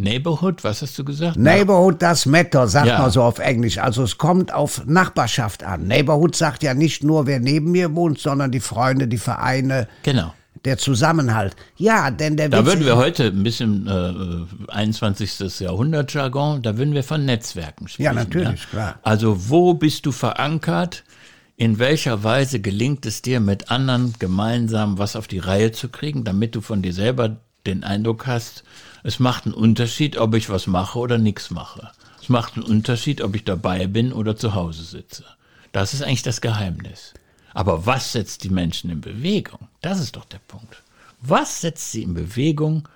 Neighborhood, 0.00 0.64
was 0.64 0.82
hast 0.82 0.98
du 0.98 1.04
gesagt? 1.04 1.36
Neighborhood 1.36 2.00
das 2.00 2.26
Matter, 2.26 2.66
sagt 2.66 2.86
ja. 2.86 2.98
man 2.98 3.10
so 3.10 3.22
auf 3.22 3.38
Englisch. 3.38 3.78
Also 3.78 4.02
es 4.02 4.18
kommt 4.18 4.52
auf 4.52 4.84
Nachbarschaft 4.86 5.62
an. 5.62 5.86
Neighborhood 5.86 6.34
sagt 6.34 6.62
ja 6.62 6.74
nicht 6.74 7.04
nur, 7.04 7.26
wer 7.26 7.38
neben 7.38 7.70
mir 7.70 7.94
wohnt, 7.94 8.18
sondern 8.18 8.50
die 8.50 8.60
Freunde, 8.60 9.06
die 9.06 9.18
Vereine. 9.18 9.88
Genau. 10.02 10.32
Der 10.64 10.78
Zusammenhalt. 10.78 11.56
Ja, 11.76 12.10
denn 12.10 12.36
der 12.36 12.48
Da 12.48 12.66
würden 12.66 12.84
wir 12.84 12.96
heute 12.96 13.26
ein 13.26 13.42
bisschen 13.42 13.86
äh, 13.86 14.72
21. 14.72 15.60
Jahrhundert-Jargon, 15.60 16.62
da 16.62 16.76
würden 16.76 16.92
wir 16.92 17.04
von 17.04 17.24
Netzwerken 17.24 17.88
sprechen. 17.88 18.04
Ja, 18.04 18.12
natürlich, 18.12 18.62
ja? 18.64 18.68
klar. 18.70 18.98
Also 19.02 19.48
wo 19.48 19.74
bist 19.74 20.06
du 20.06 20.12
verankert? 20.12 21.04
In 21.56 21.78
welcher 21.78 22.24
Weise 22.24 22.60
gelingt 22.60 23.04
es 23.04 23.20
dir, 23.20 23.38
mit 23.38 23.70
anderen 23.70 24.14
gemeinsam 24.18 24.98
was 24.98 25.14
auf 25.14 25.28
die 25.28 25.38
Reihe 25.38 25.72
zu 25.72 25.90
kriegen, 25.90 26.24
damit 26.24 26.54
du 26.54 26.62
von 26.62 26.80
dir 26.80 26.94
selber 26.94 27.36
den 27.66 27.84
Eindruck 27.84 28.26
hast, 28.26 28.64
es 29.02 29.18
macht 29.18 29.46
einen 29.46 29.54
Unterschied, 29.54 30.16
ob 30.16 30.34
ich 30.34 30.50
was 30.50 30.66
mache 30.66 30.98
oder 30.98 31.18
nichts 31.18 31.50
mache. 31.50 31.90
Es 32.20 32.28
macht 32.28 32.54
einen 32.54 32.64
Unterschied, 32.64 33.22
ob 33.22 33.34
ich 33.34 33.44
dabei 33.44 33.86
bin 33.86 34.12
oder 34.12 34.36
zu 34.36 34.54
Hause 34.54 34.84
sitze. 34.84 35.24
Das 35.72 35.94
ist 35.94 36.02
eigentlich 36.02 36.22
das 36.22 36.40
Geheimnis. 36.40 37.14
Aber 37.54 37.86
was 37.86 38.12
setzt 38.12 38.44
die 38.44 38.50
Menschen 38.50 38.90
in 38.90 39.00
Bewegung? 39.00 39.68
Das 39.80 40.00
ist 40.00 40.16
doch 40.16 40.24
der 40.24 40.38
Punkt. 40.38 40.82
Was 41.20 41.60
setzt 41.60 41.92
sie 41.92 42.02
in 42.02 42.14
Bewegung, 42.14 42.88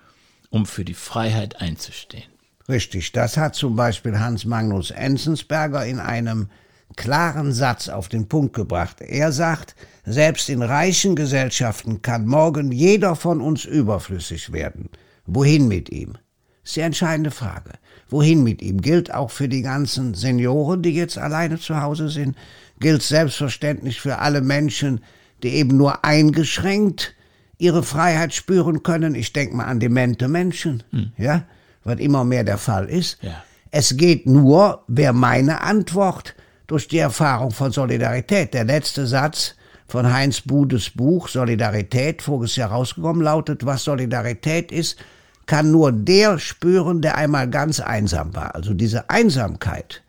um 0.49 0.65
für 0.65 0.85
die 0.85 0.93
Freiheit 0.93 1.61
einzustehen? 1.61 2.29
Richtig, 2.67 3.11
das 3.11 3.37
hat 3.37 3.55
zum 3.55 3.75
Beispiel 3.75 4.17
Hans 4.19 4.45
Magnus 4.45 4.91
Enzensberger 4.91 5.85
in 5.85 5.99
einem 5.99 6.49
klaren 6.95 7.53
Satz 7.53 7.89
auf 7.89 8.09
den 8.09 8.27
Punkt 8.27 8.53
gebracht. 8.53 9.01
Er 9.01 9.31
sagt, 9.31 9.75
selbst 10.05 10.49
in 10.49 10.61
reichen 10.61 11.15
Gesellschaften 11.15 12.01
kann 12.01 12.25
morgen 12.25 12.71
jeder 12.71 13.15
von 13.15 13.41
uns 13.41 13.65
überflüssig 13.65 14.51
werden. 14.51 14.89
Wohin 15.25 15.67
mit 15.67 15.89
ihm? 15.89 16.17
Ist 16.63 16.75
die 16.75 16.81
entscheidende 16.81 17.31
Frage. 17.31 17.71
Wohin 18.09 18.43
mit 18.43 18.61
ihm? 18.61 18.81
Gilt 18.81 19.13
auch 19.13 19.31
für 19.31 19.47
die 19.47 19.61
ganzen 19.61 20.13
Senioren, 20.13 20.81
die 20.81 20.93
jetzt 20.93 21.17
alleine 21.17 21.59
zu 21.59 21.81
Hause 21.81 22.09
sind. 22.09 22.35
Gilt 22.79 23.03
selbstverständlich 23.03 24.01
für 24.01 24.19
alle 24.19 24.41
Menschen, 24.41 25.01
die 25.43 25.49
eben 25.49 25.77
nur 25.77 26.03
eingeschränkt 26.03 27.15
ihre 27.57 27.83
Freiheit 27.83 28.33
spüren 28.33 28.83
können. 28.83 29.15
Ich 29.15 29.33
denke 29.33 29.55
mal 29.55 29.65
an 29.65 29.79
demente 29.79 30.27
Menschen, 30.27 30.83
hm. 30.91 31.11
ja, 31.17 31.43
was 31.83 31.99
immer 31.99 32.23
mehr 32.23 32.43
der 32.43 32.57
Fall 32.57 32.89
ist. 32.89 33.17
Ja. 33.21 33.43
Es 33.71 33.97
geht 33.97 34.25
nur, 34.25 34.83
wer 34.87 35.13
meine 35.13 35.61
Antwort 35.61 36.35
durch 36.67 36.87
die 36.87 36.97
Erfahrung 36.97 37.51
von 37.51 37.71
Solidarität. 37.71 38.53
Der 38.53 38.63
letzte 38.63 39.07
Satz 39.07 39.55
von 39.87 40.11
Heinz 40.11 40.41
Budes 40.41 40.89
Buch 40.89 41.27
Solidarität, 41.27 42.21
voriges 42.21 42.55
Jahr 42.55 42.71
rausgekommen, 42.71 43.21
lautet, 43.21 43.65
was 43.65 43.83
Solidarität 43.83 44.71
ist, 44.71 44.97
kann 45.45 45.71
nur 45.71 45.91
der 45.91 46.39
spüren, 46.39 47.01
der 47.01 47.15
einmal 47.15 47.49
ganz 47.49 47.79
einsam 47.79 48.35
war. 48.35 48.55
Also 48.55 48.73
diese 48.73 49.09
Einsamkeit 49.09 50.01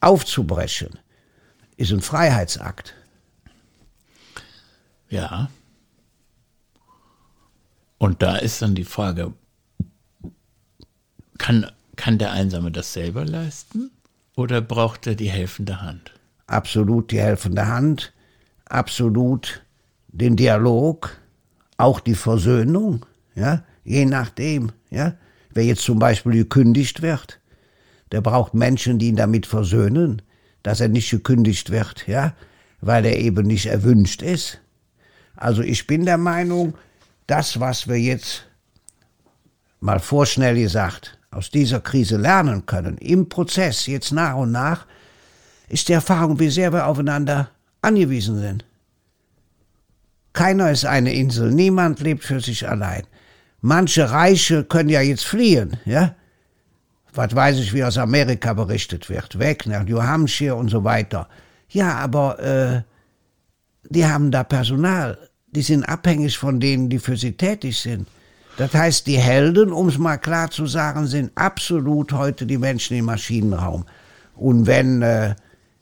aufzubrechen, 0.00 0.98
ist 1.76 1.92
ein 1.92 2.02
Freiheitsakt. 2.02 2.94
Ja. 5.08 5.48
Und 7.98 8.22
da 8.22 8.36
ist 8.36 8.60
dann 8.62 8.74
die 8.74 8.84
Frage, 8.84 9.32
kann, 11.38 11.70
kann 11.96 12.18
der 12.18 12.32
Einsame 12.32 12.70
das 12.70 12.92
selber 12.92 13.24
leisten 13.24 13.90
oder 14.36 14.60
braucht 14.60 15.06
er 15.06 15.14
die 15.14 15.30
helfende 15.30 15.82
Hand? 15.82 16.12
Absolut 16.46 17.10
die 17.10 17.20
helfende 17.20 17.66
Hand, 17.66 18.12
absolut 18.66 19.62
den 20.08 20.36
Dialog, 20.36 21.16
auch 21.76 22.00
die 22.00 22.14
Versöhnung, 22.14 23.06
ja 23.34 23.64
je 23.84 24.06
nachdem, 24.06 24.72
ja. 24.90 25.14
Wer 25.50 25.64
jetzt 25.64 25.82
zum 25.82 26.00
Beispiel 26.00 26.32
gekündigt 26.32 27.00
wird, 27.00 27.38
Der 28.12 28.20
braucht 28.20 28.54
Menschen, 28.54 28.98
die 28.98 29.08
ihn 29.08 29.16
damit 29.16 29.46
versöhnen, 29.46 30.22
dass 30.62 30.80
er 30.80 30.88
nicht 30.88 31.10
gekündigt 31.10 31.70
wird, 31.70 32.06
ja, 32.06 32.34
weil 32.80 33.04
er 33.06 33.18
eben 33.18 33.46
nicht 33.46 33.66
erwünscht 33.66 34.22
ist. 34.22 34.60
Also 35.34 35.62
ich 35.62 35.86
bin 35.88 36.04
der 36.04 36.18
Meinung, 36.18 36.74
das, 37.26 37.58
was 37.58 37.88
wir 37.88 37.98
jetzt 37.98 38.46
mal 39.80 39.98
vorschnell 39.98 40.54
gesagt 40.54 41.18
aus 41.34 41.50
dieser 41.50 41.80
Krise 41.80 42.16
lernen 42.16 42.66
können, 42.66 42.98
im 42.98 43.28
Prozess, 43.28 43.86
jetzt 43.86 44.12
nach 44.12 44.36
und 44.36 44.52
nach, 44.52 44.86
ist 45.68 45.88
die 45.88 45.92
Erfahrung, 45.92 46.38
wie 46.38 46.50
sehr 46.50 46.72
wir 46.72 46.86
aufeinander 46.86 47.50
angewiesen 47.82 48.38
sind. 48.38 48.64
Keiner 50.32 50.70
ist 50.70 50.84
eine 50.84 51.12
Insel, 51.12 51.50
niemand 51.52 52.00
lebt 52.00 52.24
für 52.24 52.40
sich 52.40 52.68
allein. 52.68 53.04
Manche 53.60 54.10
Reiche 54.10 54.64
können 54.64 54.88
ja 54.88 55.00
jetzt 55.00 55.24
fliehen, 55.24 55.78
ja? 55.84 56.14
Was 57.14 57.34
weiß 57.34 57.58
ich, 57.60 57.72
wie 57.72 57.84
aus 57.84 57.96
Amerika 57.96 58.52
berichtet 58.52 59.08
wird, 59.08 59.38
weg 59.38 59.66
nach 59.66 59.84
New 59.84 60.02
Hampshire 60.02 60.56
und 60.56 60.68
so 60.68 60.82
weiter. 60.82 61.28
Ja, 61.68 61.94
aber 61.94 62.40
äh, 62.40 62.82
die 63.88 64.04
haben 64.04 64.32
da 64.32 64.42
Personal, 64.42 65.16
die 65.46 65.62
sind 65.62 65.84
abhängig 65.84 66.36
von 66.36 66.58
denen, 66.58 66.88
die 66.88 66.98
für 66.98 67.16
sie 67.16 67.36
tätig 67.36 67.78
sind. 67.78 68.08
Das 68.56 68.72
heißt, 68.72 69.06
die 69.06 69.18
Helden, 69.18 69.72
um 69.72 69.88
es 69.88 69.98
mal 69.98 70.18
klar 70.18 70.50
zu 70.50 70.66
sagen, 70.66 71.06
sind 71.06 71.32
absolut 71.34 72.12
heute 72.12 72.46
die 72.46 72.58
Menschen 72.58 72.96
im 72.96 73.06
Maschinenraum. 73.06 73.84
Und 74.36 74.66
wenn 74.66 75.02
äh, 75.02 75.34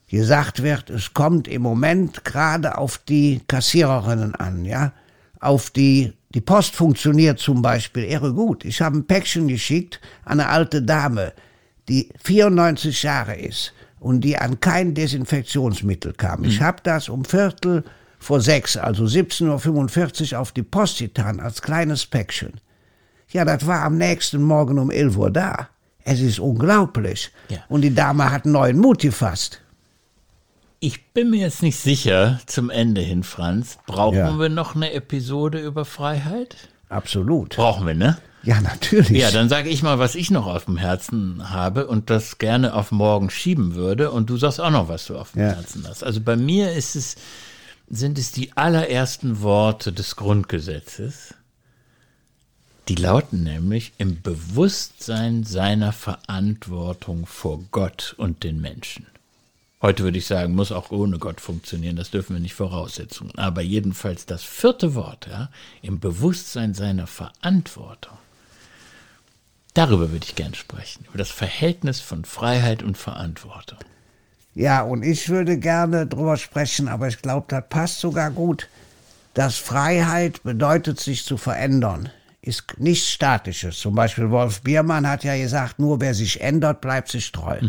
gesagt 0.09 0.63
wird, 0.63 0.89
es 0.89 1.13
kommt 1.13 1.47
im 1.47 1.61
Moment 1.61 2.23
gerade 2.23 2.77
auf 2.77 2.97
die 2.97 3.41
Kassiererinnen 3.47 4.35
an, 4.35 4.65
ja, 4.65 4.91
auf 5.39 5.69
die, 5.69 6.13
die 6.33 6.41
Post 6.41 6.75
funktioniert 6.75 7.39
zum 7.39 7.61
Beispiel 7.61 8.05
irre 8.05 8.33
gut. 8.33 8.65
Ich 8.65 8.81
habe 8.81 8.97
ein 8.97 9.07
Päckchen 9.07 9.47
geschickt 9.47 9.99
an 10.23 10.39
eine 10.39 10.49
alte 10.49 10.81
Dame, 10.81 11.33
die 11.89 12.09
94 12.23 13.03
Jahre 13.03 13.35
ist 13.35 13.73
und 13.99 14.21
die 14.21 14.37
an 14.37 14.59
kein 14.59 14.93
Desinfektionsmittel 14.93 16.13
kam. 16.13 16.43
Ich 16.43 16.61
habe 16.61 16.77
das 16.83 17.09
um 17.09 17.25
Viertel 17.25 17.83
vor 18.23 18.41
sechs, 18.41 18.77
also 18.77 19.03
17.45 19.05 20.33
Uhr 20.33 20.39
auf 20.39 20.51
die 20.51 20.63
Post 20.63 20.99
getan, 20.99 21.39
als 21.39 21.61
kleines 21.61 22.05
Päckchen. 22.05 22.53
Ja, 23.31 23.45
das 23.45 23.65
war 23.67 23.83
am 23.83 23.97
nächsten 23.97 24.41
Morgen 24.41 24.79
um 24.79 24.91
11 24.91 25.17
Uhr 25.17 25.31
da. 25.31 25.69
Es 26.03 26.19
ist 26.19 26.39
unglaublich. 26.39 27.31
Ja. 27.49 27.59
Und 27.69 27.81
die 27.81 27.93
Dame 27.95 28.31
hat 28.31 28.45
neuen 28.45 28.77
Mut 28.79 29.01
gefasst. 29.01 29.61
Ich 30.79 31.13
bin 31.13 31.29
mir 31.29 31.39
jetzt 31.39 31.63
nicht 31.63 31.79
sicher 31.79 32.41
zum 32.45 32.69
Ende 32.69 33.01
hin, 33.01 33.23
Franz. 33.23 33.77
Brauchen 33.87 34.17
Ja. 34.17 34.37
wir 34.37 34.49
noch 34.49 34.75
eine 34.75 34.91
Episode 34.91 35.59
über 35.59 35.85
Freiheit? 35.85 36.57
Absolut. 36.89 37.55
Brauchen 37.55 37.87
wir, 37.87 37.93
ne? 37.93 38.17
Ja, 38.43 38.59
natürlich. 38.59 39.09
Ja, 39.21 39.31
dann 39.31 39.47
sage 39.47 39.69
ich 39.69 39.81
mal, 39.81 39.97
was 39.99 40.15
ich 40.15 40.29
noch 40.29 40.45
auf 40.45 40.65
dem 40.65 40.75
Herzen 40.75 41.49
habe 41.51 41.87
und 41.87 42.09
das 42.09 42.37
gerne 42.37 42.73
auf 42.73 42.91
morgen 42.91 43.29
schieben 43.29 43.75
würde. 43.75 44.11
Und 44.11 44.29
du 44.29 44.35
sagst 44.35 44.59
auch 44.59 44.69
noch, 44.71 44.89
was 44.89 45.05
du 45.05 45.17
auf 45.17 45.31
dem 45.31 45.43
Ja. 45.43 45.47
Herzen 45.53 45.85
hast. 45.87 46.03
Also 46.03 46.19
bei 46.19 46.35
mir 46.35 46.73
ist 46.73 46.97
es, 46.97 47.15
sind 47.87 48.17
es 48.17 48.31
die 48.31 48.55
allerersten 48.55 49.41
Worte 49.41 49.93
des 49.93 50.15
Grundgesetzes. 50.15 51.35
Die 52.89 52.95
lauten 52.95 53.43
nämlich 53.43 53.93
im 53.97 54.21
Bewusstsein 54.21 55.43
seiner 55.43 55.93
Verantwortung 55.93 57.25
vor 57.25 57.63
Gott 57.71 58.13
und 58.17 58.43
den 58.43 58.59
Menschen. 58.59 59.07
Heute 59.81 60.03
würde 60.03 60.17
ich 60.17 60.25
sagen, 60.25 60.55
muss 60.55 60.71
auch 60.71 60.91
ohne 60.91 61.17
Gott 61.17 61.41
funktionieren, 61.41 61.97
das 61.97 62.09
dürfen 62.09 62.35
wir 62.35 62.39
nicht 62.39 62.53
Voraussetzungen. 62.53 63.37
Aber 63.37 63.61
jedenfalls 63.61 64.25
das 64.25 64.43
vierte 64.43 64.95
Wort, 64.95 65.27
ja, 65.27 65.49
im 65.81 65.99
Bewusstsein 65.99 66.73
seiner 66.73 67.07
Verantwortung. 67.07 68.17
Darüber 69.73 70.11
würde 70.11 70.25
ich 70.25 70.35
gern 70.35 70.53
sprechen, 70.53 71.05
über 71.09 71.17
das 71.17 71.31
Verhältnis 71.31 71.99
von 71.99 72.25
Freiheit 72.25 72.83
und 72.83 72.97
Verantwortung. 72.97 73.79
Ja, 74.55 74.81
und 74.81 75.03
ich 75.03 75.29
würde 75.29 75.57
gerne 75.57 76.05
drüber 76.05 76.37
sprechen, 76.37 76.87
aber 76.87 77.07
ich 77.07 77.21
glaube, 77.21 77.45
das 77.49 77.63
passt 77.69 77.99
sogar 77.99 78.29
gut, 78.29 78.69
dass 79.33 79.55
Freiheit 79.55 80.43
bedeutet, 80.43 80.99
sich 80.99 81.25
zu 81.25 81.37
verändern, 81.37 82.09
ist 82.41 82.63
nichts 82.77 83.09
Statisches. 83.09 83.79
Zum 83.79 83.95
Beispiel 83.95 84.29
Wolf 84.29 84.61
Biermann 84.61 85.07
hat 85.07 85.23
ja 85.23 85.35
gesagt, 85.35 85.79
nur 85.79 86.01
wer 86.01 86.13
sich 86.13 86.41
ändert, 86.41 86.81
bleibt 86.81 87.09
sich 87.09 87.31
treu. 87.31 87.59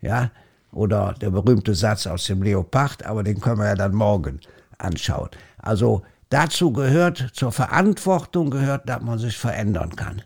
Ja, 0.00 0.30
oder 0.72 1.14
der 1.20 1.30
berühmte 1.30 1.74
Satz 1.74 2.06
aus 2.06 2.24
dem 2.24 2.42
Leopard, 2.42 3.04
aber 3.04 3.22
den 3.22 3.40
können 3.40 3.58
wir 3.58 3.66
ja 3.66 3.74
dann 3.74 3.94
morgen 3.94 4.40
anschauen. 4.78 5.30
Also 5.58 6.02
dazu 6.30 6.72
gehört, 6.72 7.30
zur 7.32 7.52
Verantwortung 7.52 8.50
gehört, 8.50 8.88
dass 8.88 9.02
man 9.02 9.18
sich 9.18 9.36
verändern 9.36 9.94
kann. 9.94 10.22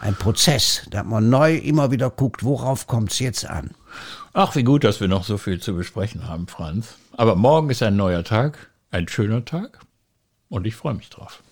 Ein 0.00 0.14
Prozess, 0.14 0.86
dass 0.90 1.04
man 1.04 1.28
neu 1.28 1.56
immer 1.56 1.90
wieder 1.90 2.08
guckt, 2.08 2.42
worauf 2.42 2.86
kommt 2.86 3.12
es 3.12 3.18
jetzt 3.18 3.44
an. 3.44 3.72
Ach, 4.32 4.56
wie 4.56 4.62
gut, 4.62 4.82
dass 4.82 5.00
wir 5.00 5.08
noch 5.08 5.24
so 5.24 5.36
viel 5.36 5.60
zu 5.60 5.76
besprechen 5.76 6.26
haben, 6.26 6.46
Franz. 6.46 6.96
Aber 7.18 7.36
morgen 7.36 7.68
ist 7.68 7.82
ein 7.82 7.96
neuer 7.96 8.24
Tag, 8.24 8.70
ein 8.90 9.08
schöner 9.08 9.44
Tag 9.44 9.80
und 10.48 10.66
ich 10.66 10.74
freue 10.74 10.94
mich 10.94 11.10
drauf. 11.10 11.42